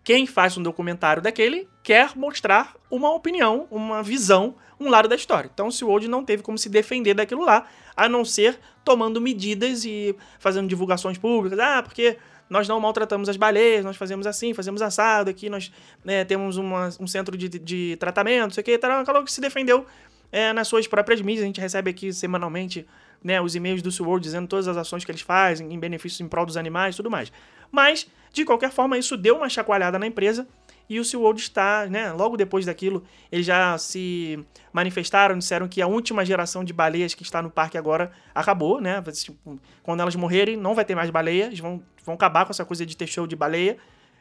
[0.05, 5.49] quem faz um documentário daquele quer mostrar uma opinião, uma visão, um lado da história.
[5.51, 7.65] Então, o SeaWorld não teve como se defender daquilo lá,
[7.97, 11.57] a não ser tomando medidas e fazendo divulgações públicas.
[11.57, 15.71] Ah, porque nós não maltratamos as baleias, nós fazemos assim, fazemos assado, aqui nós
[16.03, 19.31] né, temos uma- um centro de, de tratamento, não sei o que, tal, acabou que
[19.31, 19.87] se defendeu
[20.31, 21.43] é, nas suas próprias mídias.
[21.43, 22.85] A gente recebe aqui semanalmente
[23.23, 26.27] né, os e-mails do SeaWorld dizendo todas as ações que eles fazem, em benefícios em
[26.27, 27.31] prol dos animais e tudo mais.
[27.71, 30.47] Mas, de qualquer forma, isso deu uma chacoalhada na empresa
[30.87, 35.87] e o SeaWorld está, né, logo depois daquilo, eles já se manifestaram, disseram que a
[35.87, 39.01] última geração de baleias que está no parque agora acabou, né?
[39.01, 42.63] Tipo, quando elas morrerem, não vai ter mais baleia, eles vão, vão acabar com essa
[42.63, 43.77] coisa de ter show de baleia.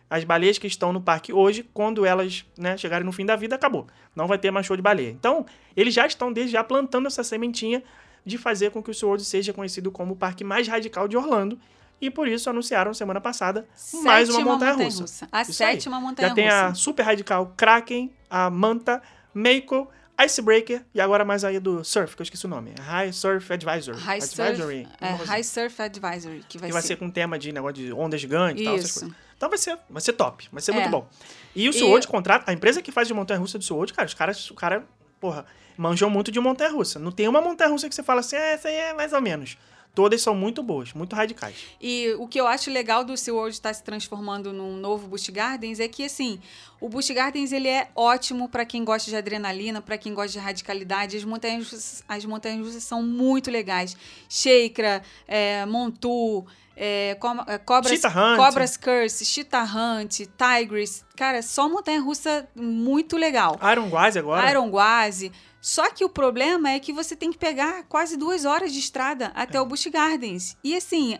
[0.08, 3.54] As baleias que estão no parque hoje, quando elas né, chegarem no fim da vida,
[3.54, 3.86] acabou.
[4.14, 5.10] Não vai ter mais show de baleia.
[5.10, 5.44] Então,
[5.76, 7.82] eles já estão desde já plantando essa sementinha
[8.24, 11.58] de fazer com que o SeaWorld seja conhecido como o parque mais radical de Orlando.
[12.04, 13.66] E por isso anunciaram semana passada
[14.02, 14.82] mais uma Sétima montanha-russa.
[15.00, 15.28] montanha-russa.
[15.32, 16.42] A Isso sétima montanha-russa.
[16.42, 19.00] Já tem a Super Radical Kraken, a Manta,
[19.32, 19.88] Mako,
[20.22, 22.74] Icebreaker e agora mais aí do Surf, que eu esqueci o nome.
[22.78, 23.98] High Surf Advisory.
[23.98, 24.84] High Advisory.
[24.84, 25.42] Surf, é, High assim.
[25.60, 28.64] Surf Advisory, que vai, que vai ser com tema de negócio de onda gigante e
[28.66, 29.16] tal, essas coisas.
[29.36, 30.74] Então vai ser, vai ser top, vai ser É.
[30.74, 31.08] muito bom.
[31.56, 34.12] E o E- SeaWorld contrata, a empresa que faz de montanha-russa do SeaWorld, cara, os
[34.14, 34.84] caras, o cara,
[35.18, 35.46] porra,
[35.76, 36.98] manjam muito de montanha-russa.
[36.98, 39.56] Não tem uma montanha-russa que você fala assim, ah, essa aí é mais ou menos.
[39.94, 41.54] Todas são muito boas, muito radicais.
[41.80, 45.78] E o que eu acho legal do SeaWorld estar se transformando num novo Busch Gardens
[45.78, 46.40] é que, assim,
[46.80, 50.38] o Busch Gardens ele é ótimo para quem gosta de adrenalina, para quem gosta de
[50.40, 51.16] radicalidade.
[51.16, 53.96] As montanhas, as montanhas russas são muito legais.
[54.28, 56.44] Sheikra, é, Montu,
[56.76, 57.92] é, co- é, Cobras.
[58.36, 61.04] Cobras Curse, Cheetah Hunt, Tigris.
[61.16, 63.56] Cara, só montanha russa muito legal.
[63.70, 64.50] Iron Guazi agora.
[64.50, 65.30] Iron Guazi.
[65.64, 69.32] Só que o problema é que você tem que pegar quase duas horas de estrada
[69.34, 70.58] até o Busch Gardens.
[70.62, 71.14] E assim,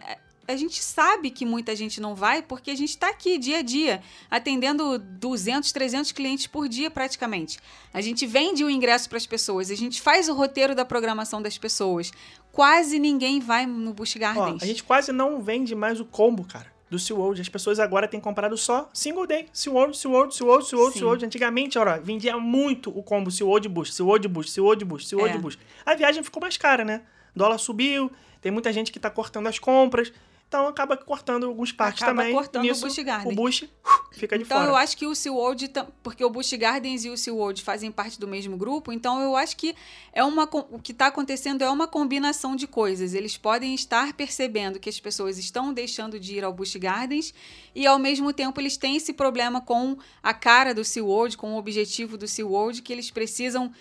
[0.47, 3.63] a- gente sabe que muita gente não vai porque a gente está aqui dia a
[3.63, 7.59] dia, atendendo 200, 300 clientes por dia praticamente.
[7.91, 11.41] A gente vende o ingresso para as pessoas, a gente faz o roteiro da programação
[11.41, 12.13] das pessoas.
[12.53, 14.63] Quase ninguém vai no Busch Ó, Gardens.
[14.63, 17.41] a gente quase não vende mais o combo, cara, do SeaWorld.
[17.41, 19.49] As pessoas agora têm comprado só single day.
[19.53, 20.99] SeaWorld, SeaWorld, SeaWorld, SeaWorld, Sim.
[21.01, 21.25] SeaWorld.
[21.27, 25.39] Antigamente, olha, vendia muito o combo SeaWorld Bush, SeaWorld Bush, SeaWorld Bush, SeaWorld É.
[25.39, 25.59] Bush.
[25.85, 27.03] A viagem ficou mais cara, né?
[27.37, 30.13] dólar subiu, tem muita gente que tá cortando as compras.
[30.55, 32.33] Então acaba cortando alguns parques Acaba também.
[32.33, 33.33] cortando o Nisso, Busch Garden.
[33.33, 33.65] O Bush
[34.13, 34.71] fica de Então fora.
[34.71, 35.69] eu acho que o SeaWorld,
[36.01, 39.57] porque o Busch Gardens e o SeaWorld fazem parte do mesmo grupo, então eu acho
[39.57, 39.75] que
[40.13, 43.15] é uma o que está acontecendo é uma combinação de coisas.
[43.15, 47.35] Eles podem estar percebendo que as pessoas estão deixando de ir ao Busch Gardens
[47.75, 51.59] e ao mesmo tempo eles têm esse problema com a cara do SeaWorld, com o
[51.59, 53.73] objetivo do SeaWorld que eles precisam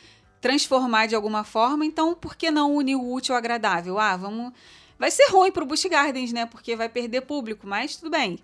[0.41, 1.85] transformar de alguma forma.
[1.85, 3.99] Então, por que não unir o útil ao agradável?
[3.99, 4.51] Ah, vamos
[4.97, 6.45] Vai ser ruim pro Busch Gardens, né?
[6.45, 8.39] Porque vai perder público, mas tudo bem.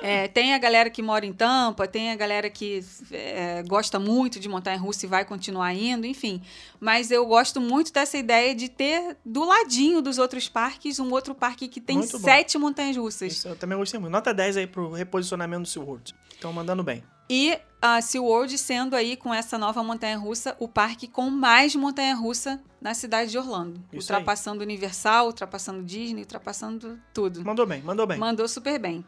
[0.00, 4.40] É, tem a galera que mora em Tampa, tem a galera que é, gosta muito
[4.40, 6.42] de montanha-russa e vai continuar indo, enfim.
[6.80, 11.34] Mas eu gosto muito dessa ideia de ter do ladinho dos outros parques um outro
[11.34, 12.24] parque que tem Muito bom.
[12.24, 13.32] sete montanhas-russas.
[13.32, 14.12] Isso eu também gostei muito.
[14.12, 16.14] Nota 10 aí pro reposicionamento do SeaWorld.
[16.32, 17.02] Estão mandando bem.
[17.30, 22.94] E a SeaWorld sendo aí, com essa nova montanha-russa, o parque com mais montanha-russa na
[22.94, 23.82] cidade de Orlando.
[23.92, 24.18] Isso aí.
[24.18, 27.44] ultrapassando Universal, ultrapassando Disney, ultrapassando tudo.
[27.44, 28.18] Mandou bem, mandou bem.
[28.18, 29.04] Mandou super bem.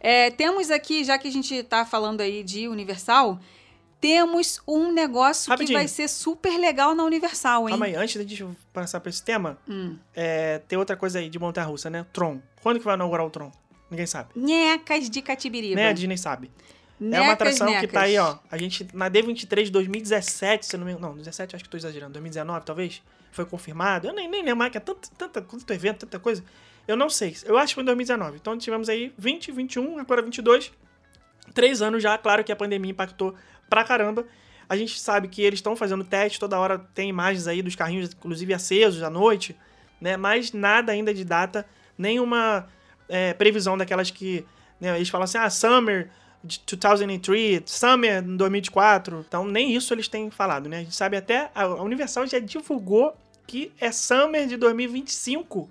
[0.00, 3.38] É, temos aqui, já que a gente está falando aí de Universal,
[4.00, 5.76] temos um negócio Rapidinho.
[5.78, 7.70] que vai ser super legal na Universal, hein?
[7.70, 9.96] Calma aí, antes da gente passar pra esse tema, Hum.
[10.14, 12.06] é, tem outra coisa aí de montanha-russa, né?
[12.12, 12.40] Tron.
[12.62, 13.52] Quando que vai inaugurar o Tron?
[13.90, 14.30] Ninguém sabe.
[14.34, 15.74] Nhecas de Catibiriba.
[15.76, 16.50] Nem a Disney sabe.
[17.00, 17.92] é Nhecas, uma atração que nhecas.
[17.92, 18.38] tá aí, ó.
[18.50, 21.08] A gente, na D23 de 2017, se não me engano.
[21.08, 22.12] Não, 17 acho que tô exagerando.
[22.12, 23.02] 2019, talvez.
[23.32, 24.06] Foi confirmado.
[24.08, 26.42] Eu nem, nem lembro mais, que é tanto, tanta, tanto evento, tanta coisa.
[26.90, 27.36] Eu não sei.
[27.44, 28.38] Eu acho que foi em 2019.
[28.40, 30.72] Então tivemos aí 20, 21, agora 22.
[31.54, 32.18] Três anos já.
[32.18, 33.32] Claro que a pandemia impactou
[33.68, 34.26] pra caramba.
[34.68, 38.12] A gente sabe que eles estão fazendo teste, toda hora tem imagens aí dos carrinhos,
[38.12, 39.56] inclusive acesos à noite,
[40.00, 40.16] né?
[40.16, 41.64] Mas nada ainda de data,
[41.96, 42.68] nenhuma
[43.08, 44.44] é, previsão daquelas que
[44.80, 46.10] né, eles falam assim, ah, Summer
[46.42, 49.24] de 2003, Summer em 2024.
[49.28, 50.78] Então, nem isso eles têm falado, né?
[50.78, 53.16] A gente sabe até, a Universal já divulgou
[53.46, 55.70] que é Summer de 2025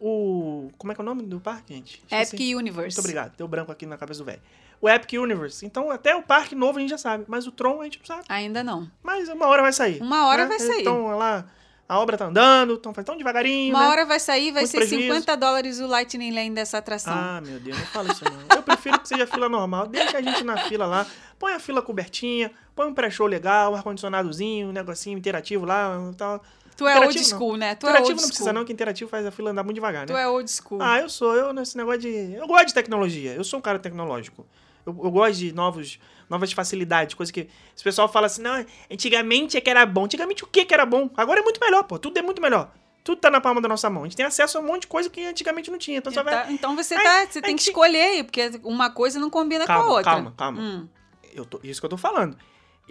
[0.00, 0.70] o...
[0.78, 2.02] Como é que é o nome do parque, gente?
[2.10, 2.36] Esqueci.
[2.36, 2.96] Epic Universe.
[2.96, 4.40] Muito obrigado, deu branco aqui na cabeça do velho.
[4.80, 5.64] O Epic Universe.
[5.66, 8.06] Então, até o parque novo a gente já sabe, mas o Tron a gente não
[8.06, 8.24] sabe.
[8.28, 8.90] Ainda não.
[9.02, 10.00] Mas uma hora vai sair.
[10.00, 10.48] Uma hora né?
[10.48, 10.80] vai sair.
[10.80, 11.44] Então, lá,
[11.90, 13.88] a obra tá andando, estão tão devagarinho, Uma né?
[13.88, 15.12] hora vai sair, vai Muito ser prejuízo.
[15.12, 17.12] 50 dólares o Lightning Lane dessa atração.
[17.12, 18.56] Ah, meu Deus, não fala isso não.
[18.56, 19.88] Eu prefiro que seja fila normal.
[19.88, 21.04] Deixa a gente na fila lá.
[21.36, 26.40] Põe a fila cobertinha, põe um pré-show legal, um ar-condicionadozinho, um negocinho interativo lá tal.
[26.80, 27.38] Tu é interativo old não.
[27.38, 27.74] school, né?
[27.74, 28.52] Tu é interativo old não precisa school.
[28.58, 30.22] não, que interativo faz a fila andar muito devagar, Tu né?
[30.22, 30.80] é old school.
[30.82, 32.32] Ah, eu sou, eu nesse negócio de...
[32.34, 34.46] Eu gosto de tecnologia, eu sou um cara tecnológico.
[34.86, 37.48] Eu, eu gosto de novos, novas facilidades, coisa que...
[37.76, 40.04] Se o pessoal fala assim, não, antigamente é que era bom.
[40.06, 41.10] Antigamente o que que era bom?
[41.16, 41.98] Agora é muito melhor, pô.
[41.98, 42.72] Tudo é muito melhor.
[43.04, 44.02] Tudo tá na palma da nossa mão.
[44.02, 45.98] A gente tem acesso a um monte de coisa que antigamente não tinha.
[45.98, 46.34] Então só vai...
[46.44, 49.28] Então, então você, Ai, tá, você tem que ti- escolher aí, porque uma coisa não
[49.30, 50.04] combina com a Calma, outra.
[50.12, 50.60] calma, calma.
[50.60, 50.88] Hum.
[51.34, 52.36] Eu tô, isso que eu tô falando.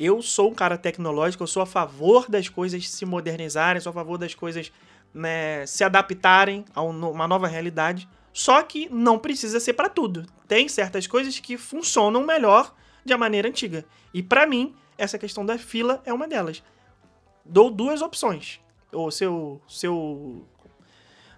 [0.02, 3.94] Eu sou um cara tecnológico, eu sou a favor das coisas se modernizarem, sou a
[3.94, 4.72] favor das coisas
[5.14, 8.08] né, se adaptarem a um uma nova realidade.
[8.32, 10.26] Só que não precisa ser pra tudo.
[10.48, 12.74] Tem certas coisas que funcionam melhor
[13.04, 13.84] de a maneira antiga.
[14.14, 16.64] E pra mim, essa questão da fila é uma delas.
[17.44, 18.62] Dou duas opções.
[18.94, 19.60] O seu.
[19.68, 20.46] seu.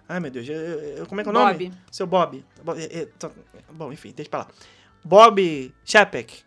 [0.08, 0.48] Ai, meu Deus.
[0.48, 1.52] eu- eu- como é que é o nome?
[1.70, 1.72] Bob.
[1.90, 2.44] Seu Bob.
[2.62, 2.74] Bo-
[3.72, 4.48] Bom, enfim, deixa pra lá.
[5.04, 6.44] Bob Chapek.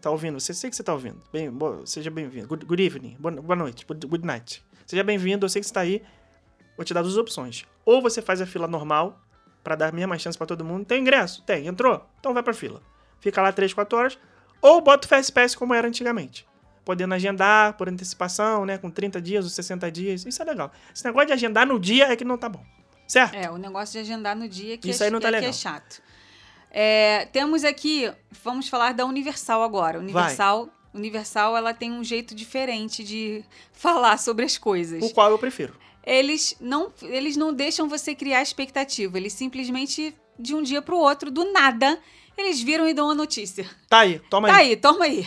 [0.00, 0.38] Tá ouvindo?
[0.38, 1.20] Você sei que você tá ouvindo.
[1.32, 2.46] Bem, bo- seja bem-vindo.
[2.46, 3.16] Good, good evening.
[3.18, 3.84] Boa, noite.
[3.84, 4.64] Good, good night.
[4.86, 5.44] Seja bem-vindo.
[5.44, 6.02] Eu sei que você tá aí.
[6.76, 7.64] Vou te dar duas opções.
[7.84, 9.20] Ou você faz a fila normal,
[9.64, 10.84] pra dar a mesma chance pra todo mundo.
[10.84, 11.42] Tem ingresso?
[11.42, 11.66] Tem.
[11.66, 12.06] Entrou?
[12.20, 12.80] Então vai pra fila.
[13.20, 14.18] Fica lá 3, 4 horas.
[14.62, 16.46] Ou bota o Fast Pass como era antigamente.
[16.84, 18.78] Podendo agendar por antecipação, né?
[18.78, 20.24] Com 30 dias ou 60 dias.
[20.24, 20.72] Isso é legal.
[20.94, 22.64] Esse negócio de agendar no dia é que não tá bom.
[23.06, 23.34] Certo?
[23.34, 25.36] É, o negócio de agendar no dia que, Isso é, aí não tá é, que
[25.38, 25.50] legal.
[25.50, 26.00] é chato.
[26.70, 28.10] É, temos aqui,
[28.42, 29.98] vamos falar da Universal agora.
[29.98, 35.02] Universal, Universal, ela tem um jeito diferente de falar sobre as coisas.
[35.02, 35.74] O qual eu prefiro.
[36.04, 39.18] Eles não, eles não deixam você criar expectativa.
[39.18, 41.98] Eles simplesmente, de um dia para o outro, do nada,
[42.40, 43.68] eles viram e dão uma notícia.
[43.88, 44.70] Tá aí, toma Tá aí.
[44.70, 45.26] aí, toma aí.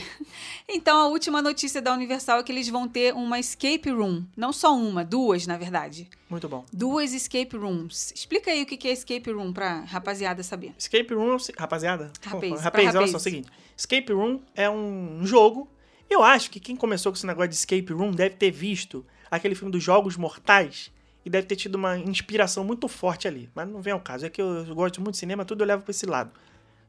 [0.74, 4.24] Então, a última notícia da Universal é que eles vão ter uma escape room.
[4.38, 6.09] Não só uma, duas, na verdade.
[6.30, 6.66] Muito bom.
[6.72, 8.14] Duas escape rooms.
[8.16, 10.74] Explica aí o que é escape room pra rapaziada saber.
[10.78, 12.12] Escape Room, é rapaziada.
[12.24, 13.16] Rapaz, pra rapaz, olha só rapaz.
[13.16, 13.49] o seguinte.
[13.76, 15.68] Escape Room é um jogo.
[16.09, 19.55] Eu acho que quem começou com esse negócio de Escape Room deve ter visto aquele
[19.55, 20.91] filme dos Jogos Mortais
[21.26, 23.49] e deve ter tido uma inspiração muito forte ali.
[23.53, 24.26] Mas não vem ao caso.
[24.26, 26.32] É que eu, eu gosto muito de cinema, tudo eu levo pra esse lado.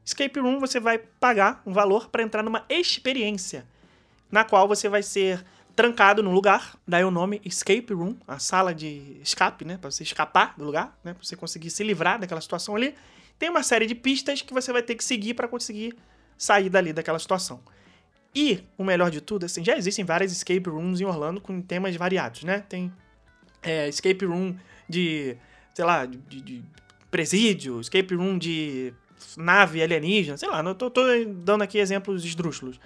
[0.05, 3.65] Escape Room você vai pagar um valor para entrar numa experiência
[4.31, 5.45] na qual você vai ser
[5.75, 10.03] trancado num lugar, daí o nome Escape Room, a sala de escape, né, para você
[10.03, 12.95] escapar do lugar, né, para você conseguir se livrar daquela situação ali.
[13.39, 15.95] tem uma série de pistas que você vai ter que seguir para conseguir
[16.37, 17.61] sair dali daquela situação.
[18.35, 21.95] E o melhor de tudo, assim, já existem várias escape rooms em Orlando com temas
[21.95, 22.63] variados, né?
[22.67, 22.91] Tem
[23.61, 24.55] é, escape room
[24.89, 25.37] de,
[25.73, 26.63] sei lá, de, de
[27.11, 28.93] presídio, escape room de
[29.37, 32.79] nave alienígena, sei lá, não tô, tô dando aqui exemplos esdrúxulos.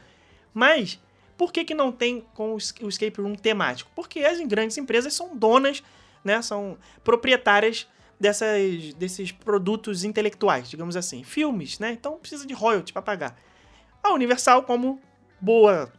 [0.54, 1.00] Mas
[1.38, 2.58] por que, que não tem com o
[2.90, 3.92] escape room temático?
[3.96, 5.84] Porque as grandes empresas são donas,
[6.24, 7.88] né, são proprietárias
[8.20, 11.92] dessas, desses produtos intelectuais, digamos assim, filmes, né?
[11.92, 13.40] Então precisa de royalty para pagar.
[14.04, 15.00] A Universal, como
[15.40, 15.92] boa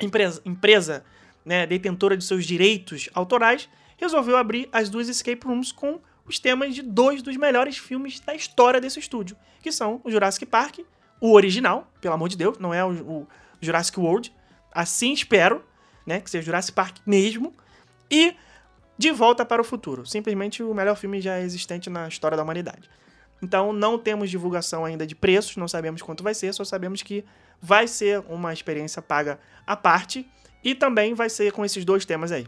[0.00, 1.04] empresa, empresa
[1.44, 6.74] né, detentora de seus direitos autorais, resolveu abrir as duas escape rooms com os temas
[6.74, 10.80] de dois dos melhores filmes da história desse estúdio, que são o Jurassic Park,
[11.20, 13.28] o original, pelo amor de Deus, não é o, o
[13.60, 14.34] Jurassic World,
[14.72, 15.64] assim espero,
[16.04, 17.54] né, que seja Jurassic Park mesmo,
[18.10, 18.34] e
[18.98, 22.88] De Volta para o Futuro, simplesmente o melhor filme já existente na história da humanidade.
[23.42, 27.24] Então não temos divulgação ainda de preços, não sabemos quanto vai ser, só sabemos que
[27.60, 30.26] vai ser uma experiência paga à parte
[30.64, 32.46] e também vai ser com esses dois temas aí.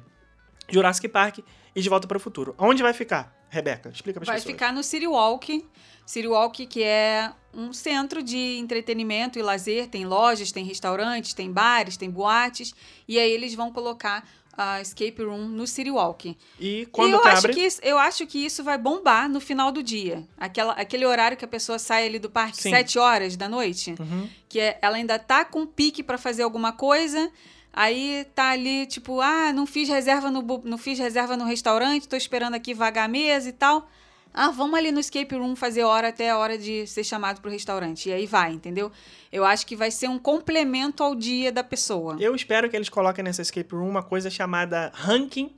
[0.70, 1.38] Jurassic Park
[1.74, 2.54] e De Volta para o Futuro.
[2.58, 3.88] Onde vai ficar, Rebeca?
[3.90, 4.52] Explica para Vai pessoas.
[4.52, 5.64] ficar no City Walk.
[6.06, 9.88] City Walk, que é um centro de entretenimento e lazer.
[9.88, 12.74] Tem lojas, tem restaurantes, tem bares, tem boates.
[13.06, 14.26] E aí eles vão colocar
[14.56, 16.36] a escape room no City Walk.
[16.58, 17.54] E E quando eu que acho abre?
[17.54, 20.26] que, isso, eu acho que isso vai bombar no final do dia.
[20.36, 22.70] Aquela, aquele horário que a pessoa sai ali do parque, Sim.
[22.70, 23.94] sete horas da noite.
[24.00, 24.28] Uhum.
[24.48, 27.30] Que é- ela ainda tá com pique pra fazer alguma coisa.
[27.72, 32.16] Aí tá ali, tipo, ah, não fiz reserva no, não fiz reserva no restaurante, tô
[32.16, 33.88] esperando aqui vagar a mesa e tal.
[34.32, 37.50] Ah, vamos ali no escape room fazer hora até a hora de ser chamado pro
[37.50, 38.08] restaurante.
[38.08, 38.92] E aí vai, entendeu?
[39.32, 42.16] Eu acho que vai ser um complemento ao dia da pessoa.
[42.20, 45.54] Eu espero que eles coloquem nessa escape room uma coisa chamada ranking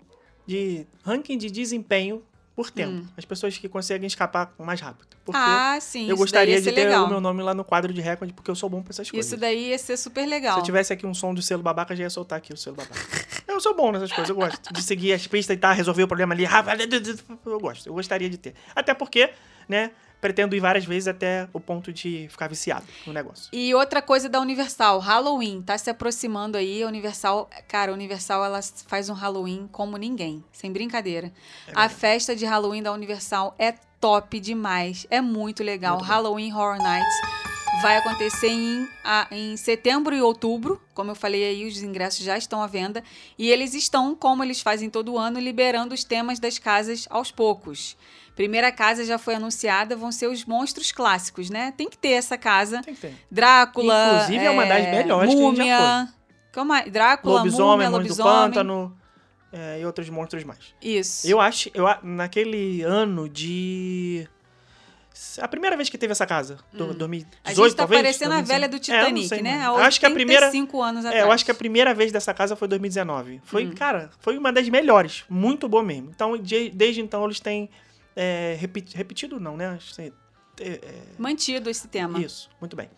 [0.46, 2.22] de ranking de desempenho
[2.60, 3.06] por tempo.
[3.16, 5.08] As pessoas que conseguem escapar mais rápido.
[5.24, 5.44] Porque Hum.
[5.44, 6.02] ah, sim.
[6.02, 7.06] eu isso gostaria de ter legal.
[7.06, 9.26] o meu nome lá no quadro de recorde, porque eu sou bom pra essas coisas.
[9.32, 10.54] Isso daí ia ser super legal.
[10.54, 12.76] Se eu tivesse aqui um som do selo babaca, já ia soltar aqui o selo
[12.76, 13.00] babaca.
[13.48, 16.08] eu sou bom nessas coisas, eu gosto de seguir as pistas e tá, resolver o
[16.08, 16.44] problema ali.
[17.46, 18.54] Eu gosto, eu gostaria de ter.
[18.74, 19.30] Até porque,
[19.68, 19.90] né,
[20.20, 23.48] pretendo ir várias vezes até o ponto de ficar viciado no negócio.
[23.52, 26.82] E outra coisa da Universal, Halloween, tá se aproximando aí.
[26.82, 31.32] A Universal, cara, a Universal ela faz um Halloween como ninguém, sem brincadeira.
[31.74, 35.96] a festa de Halloween da Universal é top demais, é muito legal.
[35.96, 36.08] Muito.
[36.08, 37.14] Halloween Horror Nights
[37.82, 40.80] vai acontecer em, a- em setembro e outubro.
[40.94, 43.02] Como eu falei aí, os ingressos já estão à venda.
[43.38, 47.96] E eles estão, como eles fazem todo ano, liberando os temas das casas aos poucos.
[48.40, 51.74] Primeira casa já foi anunciada, vão ser os monstros clássicos, né?
[51.76, 52.80] Tem que ter essa casa.
[52.82, 53.14] Tem que ter.
[53.30, 54.12] Drácula.
[54.14, 56.08] Inclusive, é uma das melhores que a gente já múmia,
[56.54, 56.88] Como é?
[56.88, 58.32] Drácula, Lobisomem, múmia, Monstro do lobisomem.
[58.50, 58.96] Pântano
[59.52, 60.58] é, e outros monstros mais.
[60.80, 61.26] Isso.
[61.28, 64.26] Eu acho, eu, a- naquele ano de...
[65.38, 67.40] A primeira vez que teve essa casa, do, 2018 Hum.
[67.44, 68.00] A gente tá talvez?
[68.02, 68.46] parecendo a 2019.
[68.48, 69.64] velha do É, Titanic, sei, né?
[69.66, 70.46] Eu acho que a primeira...
[70.46, 71.22] 85 anos atrás.
[71.22, 73.42] É, eu acho que a primeira vez dessa casa foi 2019.
[73.44, 73.74] Foi, Hum.
[73.74, 75.24] cara, foi uma das melhores.
[75.28, 76.08] Muito boa mesmo.
[76.14, 77.68] Então, de- desde então, eles têm
[78.16, 78.56] é,
[78.94, 79.78] repetido, não, né?
[79.94, 80.12] Que,
[80.60, 80.80] é, é,
[81.18, 82.18] Mantido esse tema.
[82.20, 82.88] isso, muito bem.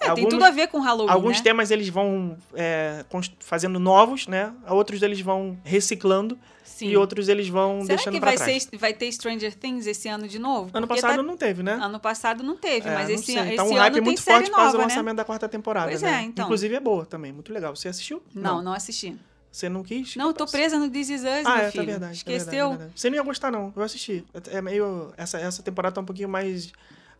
[0.00, 1.44] É, tem Alguns- tudo a ver com Halloween, Alguns né?
[1.44, 3.04] temas eles vão é,
[3.38, 4.52] fazendo novos, né?
[4.66, 6.88] Outros eles vão reciclando Sim.
[6.88, 8.62] e outros eles vão Será deixando que vai, trás.
[8.64, 10.70] ser, vai ter Stranger Things esse ano de novo?
[10.76, 11.74] Ano Porque passado tá- não teve, né?
[11.74, 13.38] Ano passado não teve, É, mas não esse, sei.
[13.46, 14.92] esse Tá um ano hype tem muito série forte por causa do nova, né?
[14.94, 16.10] lançamento da quarta temporada, Pois né?
[16.18, 16.46] é, então.
[16.46, 17.76] Inclusive é boa também, muito legal.
[17.76, 18.20] Você assistiu?
[18.34, 19.16] Não, não assisti.
[19.52, 20.16] Você não quis?
[20.16, 21.84] Não, eu tô presa no This Is Us, Ah, meu é, filho.
[21.84, 22.24] tá verdade.
[22.24, 22.70] tá Esqueceu?
[22.70, 22.92] tá verdade.
[22.96, 23.70] Você não ia gostar, não.
[23.76, 24.24] Eu assisti.
[24.50, 25.12] É meio.
[25.16, 26.72] Essa, essa temporada tá um pouquinho mais.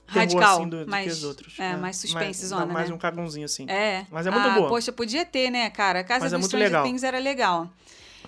[0.07, 1.55] Radical, assim, do, do mais- que os outros.
[1.59, 2.95] é, mais suspense mais, zona, dá Mais né?
[2.95, 3.67] um cagãozinho, assim.
[3.69, 4.05] É.
[4.11, 4.69] Mas é muito ah, boa.
[4.69, 6.01] Poxa, podia ter, né, cara?
[6.01, 6.85] A casa Mas do é muito Stranger legal.
[6.85, 7.71] Things era legal.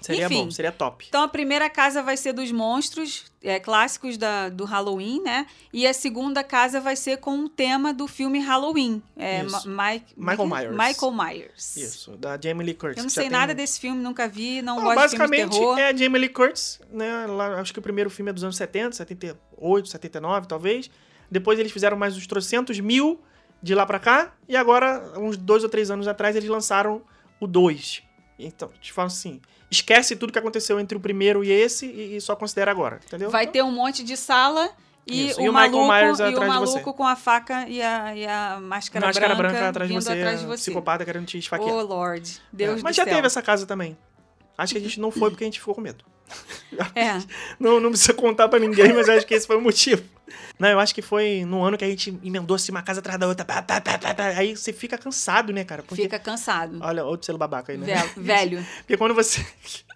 [0.04, 0.44] Seria Enfim.
[0.44, 1.06] bom, seria top.
[1.08, 5.46] Então a primeira casa vai ser dos monstros é, clássicos da, do Halloween, né?
[5.72, 9.02] E a segunda casa vai ser com o tema do filme Halloween.
[9.16, 10.76] É, Mike, Michael Myers.
[10.76, 11.76] Michael Myers.
[11.76, 12.98] Isso, da Jamie Lee Curtis.
[12.98, 15.42] Eu não sei tem- nada desse filme, nunca vi, não Ah, gosto de filme de
[15.44, 15.78] basicamente terror.
[15.78, 17.26] é a Jamie Lee Curtis, né?
[17.26, 20.90] Lá, acho que o primeiro filme é dos anos 70, 78, 79, talvez.
[21.30, 23.20] Depois eles fizeram mais uns trocentos mil
[23.62, 24.34] de lá pra cá.
[24.46, 27.00] E agora, uns dois ou três anos atrás, eles lançaram
[27.40, 28.02] o 2.
[28.38, 29.40] Então, te falo assim,
[29.70, 33.30] esquece tudo que aconteceu entre o primeiro e esse e, e só considera agora, entendeu?
[33.30, 34.70] Vai Então, ter um monte de sala
[35.06, 36.72] e o, E o Michael maluco, Myers e o atrás de você.
[36.78, 40.12] maluco com a faca e a, e a máscara, máscara branca, branca, atrás de você,
[40.12, 40.62] atrás de você.
[40.70, 41.74] psicopata querendo te esfaquear.
[41.74, 42.40] Oh, Lord.
[42.52, 43.14] Deus É, Mas já céu.
[43.14, 43.96] teve essa casa também.
[44.56, 46.04] Acho que a gente não foi porque a gente ficou com medo.
[46.94, 47.18] É.
[47.60, 50.02] Não, não precisa contar pra ninguém, mas acho que esse foi o motivo.
[50.58, 53.18] Não, eu acho que foi no ano que a gente emendou assim uma casa atrás
[53.18, 53.44] da outra.
[53.44, 53.98] pá, tá, tá.
[54.36, 55.82] Aí você fica cansado, né, cara?
[55.82, 56.78] Porque, Fica cansado.
[56.82, 57.86] Olha, outro selo babaca aí, né?
[57.86, 58.66] Vel- Velho.
[58.78, 59.44] Porque quando você.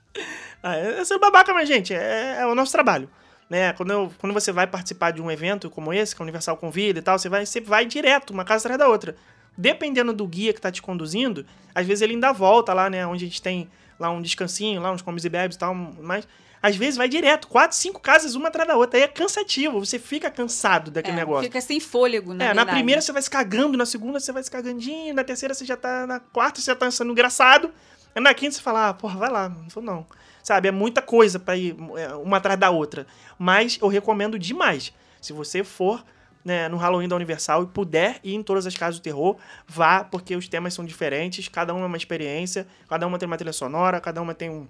[0.62, 3.08] ah, é selo babaca, mas, gente, é, é o nosso trabalho.
[3.50, 3.72] né?
[3.72, 6.98] Quando, eu- quando você vai participar de um evento como esse, que a Universal convida
[6.98, 9.16] e tal, você vai, você vai direto, uma casa atrás da outra.
[9.56, 13.04] Dependendo do guia que tá te conduzindo, às vezes ele ainda volta lá, né?
[13.06, 13.68] Onde a gente tem
[13.98, 16.26] lá um descansinho, lá uns comes e bebes e tal, mas
[16.60, 18.98] às vezes vai direto, quatro, cinco casas, uma atrás da outra.
[18.98, 21.44] Aí é cansativo, você fica cansado daquele É, negócio.
[21.44, 22.70] Fica sem fôlego, na É, na verdade.
[22.76, 25.76] primeira você vai se cagando, na segunda você vai se cagandinho, na terceira você já
[25.76, 26.06] tá.
[26.06, 27.70] Na quarta você já tá sendo engraçado.
[28.14, 29.48] Aí na quinta você fala, ah, porra, vai lá.
[29.48, 30.06] Não vou não.
[30.42, 33.06] Sabe, é muita coisa pra ir é, uma atrás da outra.
[33.38, 34.92] Mas eu recomendo demais.
[35.20, 36.04] Se você for
[36.48, 39.36] né, no Halloween da Universal e puder ir em todas as casas do terror,
[39.66, 43.36] vá, porque os temas são diferentes, cada uma é uma experiência, cada uma tem uma
[43.36, 44.66] trilha sonora, cada uma tem um-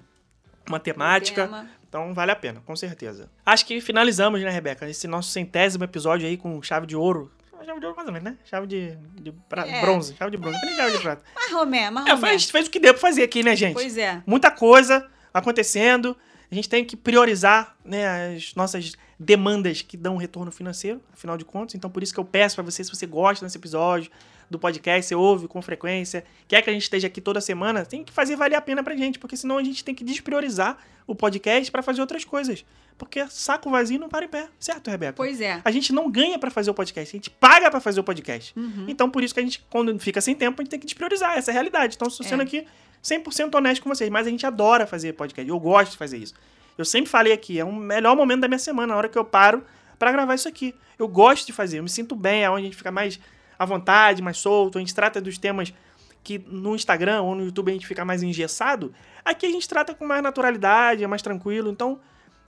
[0.69, 1.45] uma temática.
[1.45, 1.71] tema.
[1.89, 3.31] Então vale a pena, com certeza.
[3.47, 4.87] Acho que finalizamos, né, Rebeca?
[4.91, 7.31] Esse nosso centésimo episódio aí com chave de ouro.
[7.65, 8.39] Chave de ouro mais ou menos, né?
[8.45, 9.81] Chave de, de pra- É.
[9.81, 10.15] bronze.
[10.17, 10.61] Chave de bronze.
[10.61, 11.23] Tem chave de prata.
[11.35, 12.13] Marromé, marromé.
[12.13, 13.73] É, fez, fez o que deu pra fazer aqui, né, gente?
[13.75, 14.23] Pois é.
[14.27, 16.17] Muita coisa acontecendo.
[16.51, 21.45] A gente tem que priorizar né, as nossas demandas que dão retorno financeiro, afinal de
[21.45, 21.75] contas.
[21.75, 24.11] Então, por isso que eu peço pra você, se você gosta desse episódio
[24.51, 28.03] do podcast, você ouve com frequência, quer que a gente esteja aqui toda semana, tem
[28.03, 31.15] que fazer valer a pena pra gente, porque senão a gente tem que despriorizar o
[31.15, 32.65] podcast pra fazer outras coisas.
[32.97, 35.13] Porque saco vazio não para em pé, certo, Rebeca?
[35.13, 35.61] Pois é.
[35.65, 38.59] A gente não ganha pra fazer o podcast, a gente paga pra fazer o podcast.
[38.59, 38.87] Uhum.
[38.89, 41.37] Então, por isso que a gente, quando fica sem tempo, a gente tem que despriorizar.
[41.37, 41.95] Essa é a realidade.
[41.95, 42.45] Então, estou sendo É.
[42.45, 42.67] aqui
[43.03, 44.11] 100% honesto com vocês.
[44.11, 45.49] Mas a gente adora fazer podcast.
[45.49, 46.35] Eu gosto de fazer isso.
[46.77, 49.25] Eu sempre falei aqui, é o melhor momento da minha semana, a hora que eu
[49.25, 49.65] paro
[49.99, 50.75] pra gravar isso aqui.
[50.97, 53.19] Eu gosto de fazer, eu me sinto bem, é onde a gente fica mais
[53.59, 54.79] à vontade, mais solto.
[54.79, 55.75] A gente trata dos temas
[56.23, 58.95] que no Instagram ou no YouTube a gente fica mais engessado.
[59.25, 61.71] Aqui a gente trata com mais naturalidade, é mais tranquilo.
[61.71, 61.99] Então,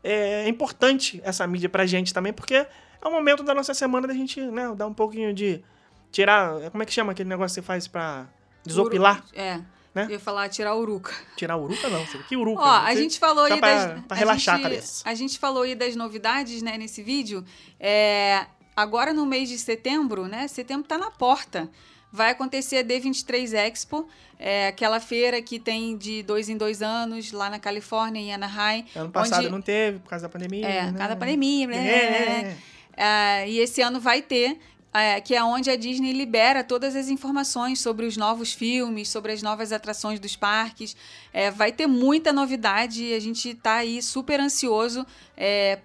[0.05, 2.68] é importante essa mídia pra gente também, porque é
[3.09, 5.62] o momento da nossa semana da gente, né, dar um pouquinho de.
[6.12, 6.70] Tirar.
[6.72, 8.26] Como é que chama aquele negócio que você faz pra
[8.64, 9.24] desopilar?
[9.32, 9.61] É.
[9.95, 10.05] Né?
[10.07, 11.12] Eu ia falar tirar uruca.
[11.36, 12.05] Tirar uruca, não.
[12.28, 12.62] Que uruca?
[12.62, 14.05] Ó, a gente falou aí pra- das.
[14.07, 15.03] pra relaxar a gente, cabeça.
[15.05, 17.45] A gente falou aí das novidades, né, nesse vídeo.
[17.78, 20.47] É, agora no mês de setembro, né?
[20.49, 21.68] Setembro tá na porta.
[22.12, 27.30] Vai acontecer a D23 Expo, é aquela feira que tem de dois em dois anos
[27.30, 28.84] lá na Califórnia, em Anaheim.
[28.97, 30.66] Ano passado onde- não teve, por causa da pandemia.
[30.66, 30.99] É, né?
[30.99, 31.88] cada pandemia, né?
[31.88, 32.57] É,
[33.03, 34.59] Ah, e esse ano vai ter,
[34.93, 39.32] ah, que é onde a Disney libera todas as informações sobre os novos filmes, sobre
[39.32, 40.97] as novas atrações dos parques.
[41.32, 45.07] É, vai ter muita novidade e a gente está aí super ansioso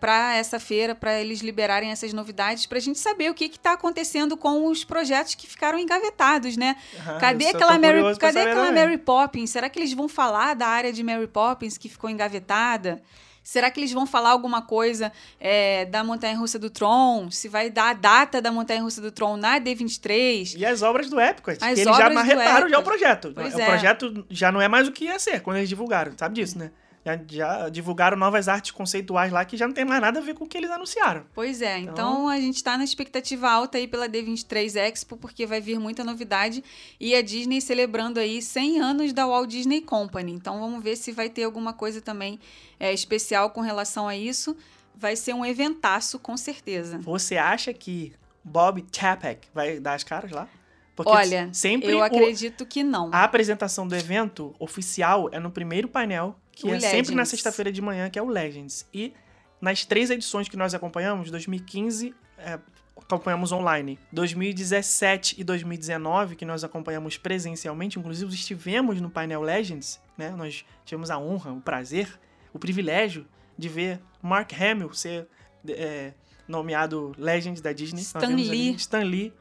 [0.02, 3.74] para essa feira, para eles liberarem essas novidades, para a gente saber o que está
[3.74, 6.76] acontecendo com os projetos que ficaram engavetados, né?
[7.00, 8.72] Aham, Cadê aquela Mary, cadê aquela.
[8.72, 9.50] Mary Poppins?
[9.50, 13.02] Será que eles vão falar da área de Mary Poppins que ficou engavetada?
[13.46, 17.30] Será que eles vão falar alguma coisa é, da Montanha Russa do Tron?
[17.30, 20.56] Se vai dar a data da Montanha Russa do Tron na D23?
[20.58, 23.32] E as obras do Epcot, As que eles já marretaram já o projeto.
[23.36, 23.66] Pois o é.
[23.68, 26.72] projeto já não é mais o que ia ser quando eles divulgaram, sabe disso, né?
[27.06, 30.34] Já, já divulgaram novas artes conceituais lá que já não tem mais nada a ver
[30.34, 31.24] com o que eles anunciaram.
[31.36, 35.46] Pois é, então, Então- a gente está na expectativa alta aí pela D23 Expo, porque
[35.46, 36.64] vai vir muita novidade
[37.00, 40.32] e a Disney celebrando aí 100 anos da Walt Disney Company.
[40.32, 42.40] Então vamos ver se vai ter alguma coisa também
[42.80, 44.58] é, especial com relação a isso.
[44.96, 46.98] Vai ser um eventaço, com certeza.
[47.04, 50.48] Você acha que Bob Chapek vai dar as caras lá?
[50.96, 53.10] Porque Olha, sempre eu o- acredito que não.
[53.14, 57.30] a apresentação do evento oficial é no primeiro painel, que O é sempre na Legends.
[57.30, 58.88] sexta-feira de manhã, que é o Legends.
[58.94, 59.14] E
[59.62, 62.60] nas três edições que nós acompanhamos, 2015 é,
[62.98, 70.32] acompanhamos online, 2017 e 2019 que nós acompanhamos presencialmente, inclusive estivemos no painel Legends, né?
[70.32, 72.08] Nós tivemos a honra, o prazer,
[72.54, 73.26] o privilégio
[73.58, 75.28] de ver Mark Hamill ser
[75.68, 76.14] é,
[76.48, 78.02] nomeado Legends da Disney.
[78.02, 78.76] Stan Lee.
[78.76, 79.34] Stan Lee.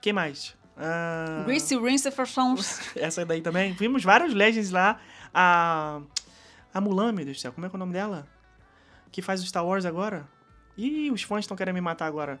[0.00, 0.56] Quem mais?
[0.76, 2.56] Ah, Reese Witherspoon.
[2.96, 3.72] essa daí também.
[3.72, 5.00] Vimos vários Legends lá.
[5.32, 6.00] A.
[6.72, 8.26] A Mulan, meu Deus do céu, como é que é o nome dela?
[9.10, 10.26] Que faz o Star Wars agora?
[10.76, 12.40] Ih, os fãs estão querendo me matar agora.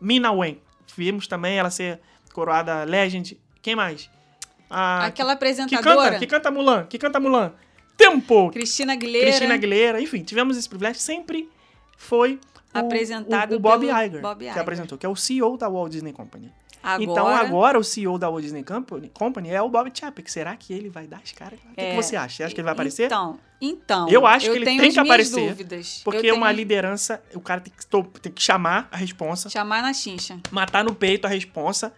[0.00, 0.60] Mina Wen.
[0.96, 2.00] Vimos também ela ser
[2.32, 3.40] coroada Legend.
[3.62, 4.10] Quem mais?
[4.70, 7.52] A, Aquela que canta, apresentadora, que canta Mulan, que canta Mulan.
[7.96, 8.50] Tempo!
[8.50, 9.26] Cristina Aguilera.
[9.26, 11.00] Cristina Aguilera, enfim, tivemos esse privilégio.
[11.00, 11.48] Sempre
[11.96, 12.40] foi
[12.74, 14.60] o, Apresentado o, o Bob Iger, Bob que Iger.
[14.60, 16.52] apresentou, que é o CEO da Walt Disney Company.
[16.84, 20.30] Agora, Então agora o CEO da Walt Disney Company, é o Bob Chapek.
[20.30, 21.58] Será que ele vai dar as caras?
[21.58, 22.36] O que, É, que você acha?
[22.36, 23.06] Você acha que ele vai aparecer?
[23.06, 24.06] Então, então.
[24.08, 26.02] Eu acho que ele tem que aparecer, Dúvidas.
[26.04, 29.80] Porque eu tenho uma liderança, o cara tem que, tem que chamar a responsa, Chamar
[29.80, 30.38] na chincha.
[30.50, 31.94] matar no peito a responsa.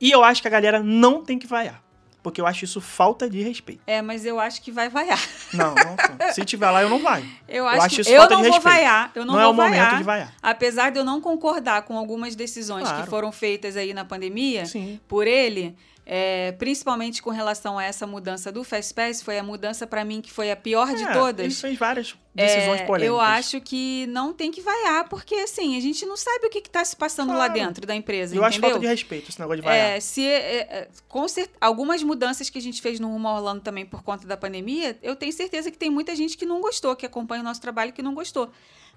[0.00, 1.82] E eu acho que a galera não tem que vaiar.
[2.22, 3.80] Porque eu acho isso falta de respeito.
[3.86, 5.18] É, mas eu acho que vai vaiar.
[5.52, 6.32] Não, não.
[6.32, 7.24] se tiver lá, eu não vai.
[7.48, 8.74] Eu acho, acho que isso eu falta não de vou respeito.
[8.76, 9.10] vaiar.
[9.14, 10.34] Eu não, Não, vou é o momento vaiar, de vaiar.
[10.42, 13.02] Apesar de eu não concordar com algumas decisões Claro.
[13.04, 14.98] que foram feitas aí na pandemia Sim.
[15.08, 20.04] por ele, é, principalmente com relação a essa mudança do Fastpass, foi a mudança para
[20.04, 21.44] mim que foi a pior de É, todas.
[21.46, 23.06] Ele fez várias decisões É, polêmicas.
[23.08, 26.58] Eu acho que não tem que vaiar, porque assim, a gente não sabe o que
[26.58, 27.52] está se passando lá Claro.
[27.54, 28.70] dentro da empresa, Eu acho entendeu?
[28.76, 29.90] falta de respeito esse negócio de vaiar.
[29.96, 33.34] É, se, é, é, com cer- algumas mudanças que a gente fez no Rumo a
[33.36, 36.60] Orlando também por conta da pandemia, eu tenho certeza que tem muita gente que não
[36.60, 38.50] gostou, que acompanha o nosso trabalho que não gostou.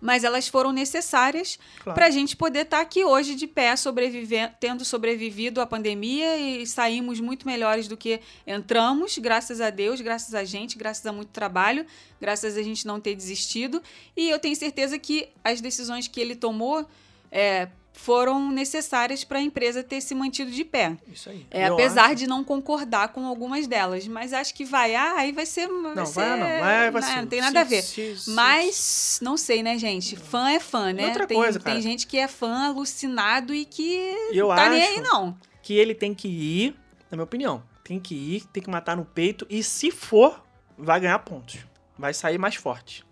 [0.06, 1.96] Mas elas foram necessárias Claro.
[1.96, 6.66] para a gente poder estar aqui hoje de pé, sobreviver, tendo sobrevivido à pandemia e
[6.68, 11.30] saímos muito melhores do que entramos, graças a Deus, graças a gente, graças a muito
[11.30, 11.86] trabalho,
[12.22, 13.82] graças a gente não ter desistido.
[14.16, 16.88] E eu tenho certeza que as decisões que ele tomou
[17.32, 20.96] é, foram necessárias para a empresa ter se mantido de pé.
[21.12, 21.46] Isso aí.
[21.50, 22.16] É, Eu apesar acho.
[22.16, 24.08] de não concordar com algumas delas.
[24.08, 25.68] Mas acho que vaiar, aí vai ser.
[25.68, 26.48] Vai Não, ser, vai não.
[26.62, 27.16] Vai, vai né, sim.
[27.22, 27.82] não tem nada a ver.
[27.82, 30.16] se- se- Mas, não sei, né, gente?
[30.16, 31.08] Fã é fã, né?
[31.08, 31.82] outra tem, coisa, tem cara.
[31.82, 35.36] gente que é fã alucinado e que Eu tá acho nem aí, não.
[35.64, 36.76] que ele tem que ir,
[37.10, 40.44] na minha opinião, tem que ir, tem que matar no peito e se for,
[40.78, 41.58] vai ganhar pontos.
[41.98, 43.04] Vai sair mais forte.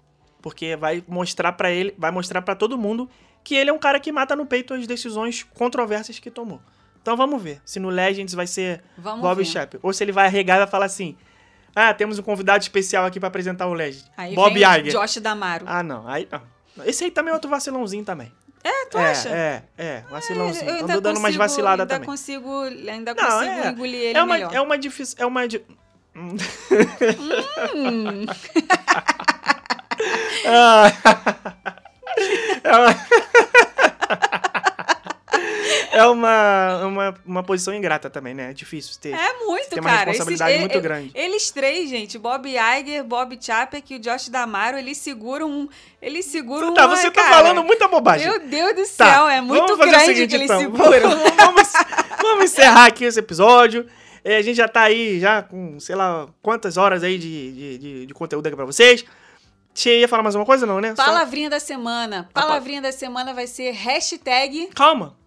[0.41, 3.09] Porque vai mostrar pra ele, vai mostrar pra todo mundo
[3.43, 6.61] que ele é um cara que mata no peito as decisões controversas que tomou.
[7.01, 9.45] Então vamos ver se no Legends vai ser Vamos Bob ver.
[9.45, 11.17] Shep ou se ele vai arregar e vai falar assim:
[11.75, 14.93] "Ah, temos um convidado especial aqui pra apresentar o Legend, Aí Bob vem Iger".
[14.93, 15.65] Josh Damaro.
[15.67, 16.07] Ah, não.
[16.07, 16.41] Aí não.
[16.85, 18.31] Esse aí também é outro vacilãozinho também.
[18.63, 19.29] é, tu é, acha?
[19.29, 20.69] é, é, vacilãozinho.
[20.71, 22.07] Eu Andou dando umas vaciladas ainda também.
[22.07, 23.67] Consigo, ainda Não, consigo é.
[23.69, 24.55] engolir ele É uma, melhor.
[24.55, 25.17] é uma difícil.
[25.19, 25.45] É uma.
[25.47, 25.61] di-.
[26.15, 26.37] Hum,
[30.45, 30.91] Ah.
[32.63, 32.95] É uma.
[35.91, 38.49] É uma, uma, uma posição ingrata também, né?
[38.49, 39.13] É difícil ter.
[39.13, 40.05] é muito, Tem uma cara.
[40.09, 41.11] responsabilidade Esses- muito e- grande.
[41.13, 45.69] Eles três, gente, Bob Iger, Bob Chapek e o Josh Damaro, eles seguram um.
[46.01, 48.27] Eles seguram tá, você tá cara, falando muita bobagem.
[48.27, 50.59] Meu Deus do Tá, céu, é muito grande seguinte, que eles então.
[50.61, 51.09] seguram.
[51.37, 51.71] vamos,
[52.21, 53.85] vamos encerrar aqui esse episódio.
[54.23, 57.77] É, a gente já tá aí, já com, sei lá, quantas horas aí de, de,
[57.77, 59.05] de, de conteúdo aqui pra vocês.
[59.73, 60.95] Você ia falar mais uma coisa, não, né?
[60.95, 62.29] Só- Palavrinha da semana.
[62.33, 64.67] Palavrinha da semana vai ser hashtag.
[64.75, 65.17] Calma.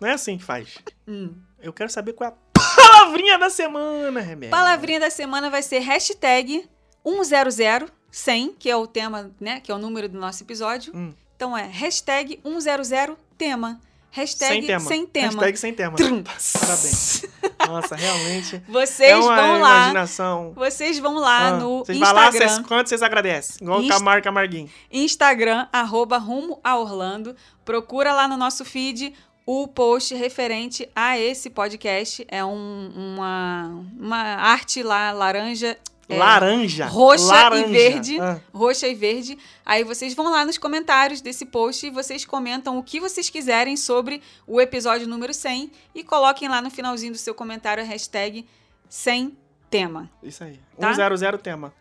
[0.00, 0.76] Não é assim que faz.
[1.06, 1.34] Hum.
[1.60, 4.50] Eu quero saber qual é a palavrinha da semana, Rebeca.
[4.50, 6.68] Palavrinha da semana vai ser hashtag
[8.10, 9.60] 100, que é o tema, né?
[9.60, 10.94] Que é o número do nosso episódio.
[10.94, 11.12] Hum.
[11.34, 13.80] Então é hashtag 100 tema.
[14.10, 14.80] Hashtag Sem tema.
[14.80, 15.26] sem tema.
[15.32, 15.96] Hashtag sem tema.
[15.96, 16.22] Trum.
[16.22, 17.24] Parabéns.
[17.68, 18.62] Nossa, realmente.
[18.68, 19.76] Vocês é uma vão lá.
[19.80, 20.52] imaginação.
[20.54, 22.48] Vocês vão lá Ah, no vocês vão lá, Instagram.
[22.48, 23.56] vocês, quanto vocês agradecem?
[23.62, 24.70] Igual o Insta- Camargo Camarguinho.
[24.90, 27.34] Instagram, arroba rumo a Orlando.
[27.64, 29.14] Procura lá no nosso feed
[29.46, 32.24] o post referente a esse podcast.
[32.28, 35.76] É um- uma, uma arte lá, laranja.
[36.08, 36.86] É, Laranja.
[36.86, 37.66] roxa Laranja.
[37.66, 38.20] e verde.
[38.20, 39.38] Ah, roxa e verde.
[39.64, 43.76] Aí vocês vão lá nos comentários desse post e vocês comentam o que vocês quiserem
[43.76, 48.46] sobre o episódio número 100 e coloquem lá no finalzinho do seu comentário a hashtag
[48.88, 49.36] 100
[49.68, 50.10] tema.
[50.22, 50.58] isso aí.
[50.78, 50.94] Tá?
[50.94, 51.72] 100 tema.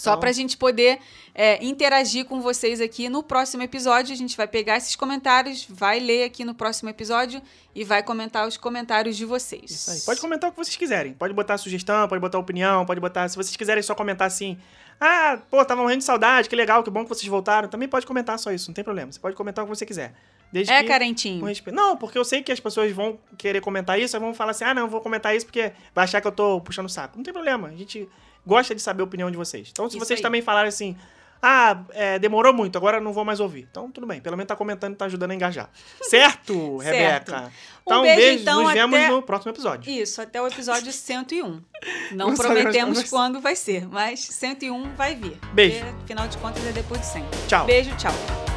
[0.00, 0.98] Só Então- pra gente poder
[1.34, 4.12] é, interagir com vocês aqui no próximo episódio.
[4.14, 7.40] A gente vai pegar esses comentários, vai ler aqui no próximo episódio
[7.74, 9.70] e vai comentar os comentários de vocês.
[9.70, 10.00] Isso aí.
[10.00, 11.12] Pode comentar o que vocês quiserem.
[11.12, 13.28] Pode botar sugestão, pode botar opinião, pode botar.
[13.28, 14.56] Se vocês quiserem só comentar assim.
[14.98, 17.68] Ah, pô, tava morrendo de saudade, que legal, que bom que vocês voltaram.
[17.68, 19.12] Também pode comentar só isso, não tem problema.
[19.12, 20.14] Você pode comentar o que você quiser.
[20.52, 20.88] Desde É, que...
[20.88, 21.44] Carentinho.
[21.44, 21.76] Respeito.
[21.76, 24.64] Não, porque eu sei que as pessoas vão querer comentar isso, aí vão falar assim:
[24.64, 27.16] ah, não, vou comentar isso porque vai achar que eu tô puxando o saco.
[27.16, 28.08] Não tem problema, a gente
[28.50, 29.68] gosta de saber a opinião de vocês.
[29.70, 30.22] Então, se Isso vocês aí.
[30.22, 30.96] também falarem assim:
[31.42, 33.66] ah, é, demorou muito, agora não vou mais ouvir.
[33.70, 35.70] Então, tudo bem, pelo menos tá comentando e tá ajudando a engajar.
[36.02, 37.50] Certo, Rebeca?
[37.82, 39.90] Então, Um beijo, beijo, então, nos vemos até- no próximo episódio.
[39.90, 41.62] Isso, até o episódio 101.
[42.12, 43.80] Não Não prometemos quando vai ser.
[43.86, 45.38] quando vai ser, mas 101 vai vir.
[45.54, 45.78] Beijo.
[45.84, 47.24] Porque, afinal de contas, é depois de 100.
[47.48, 47.66] Tchau.
[47.66, 48.49] Beijo, tchau.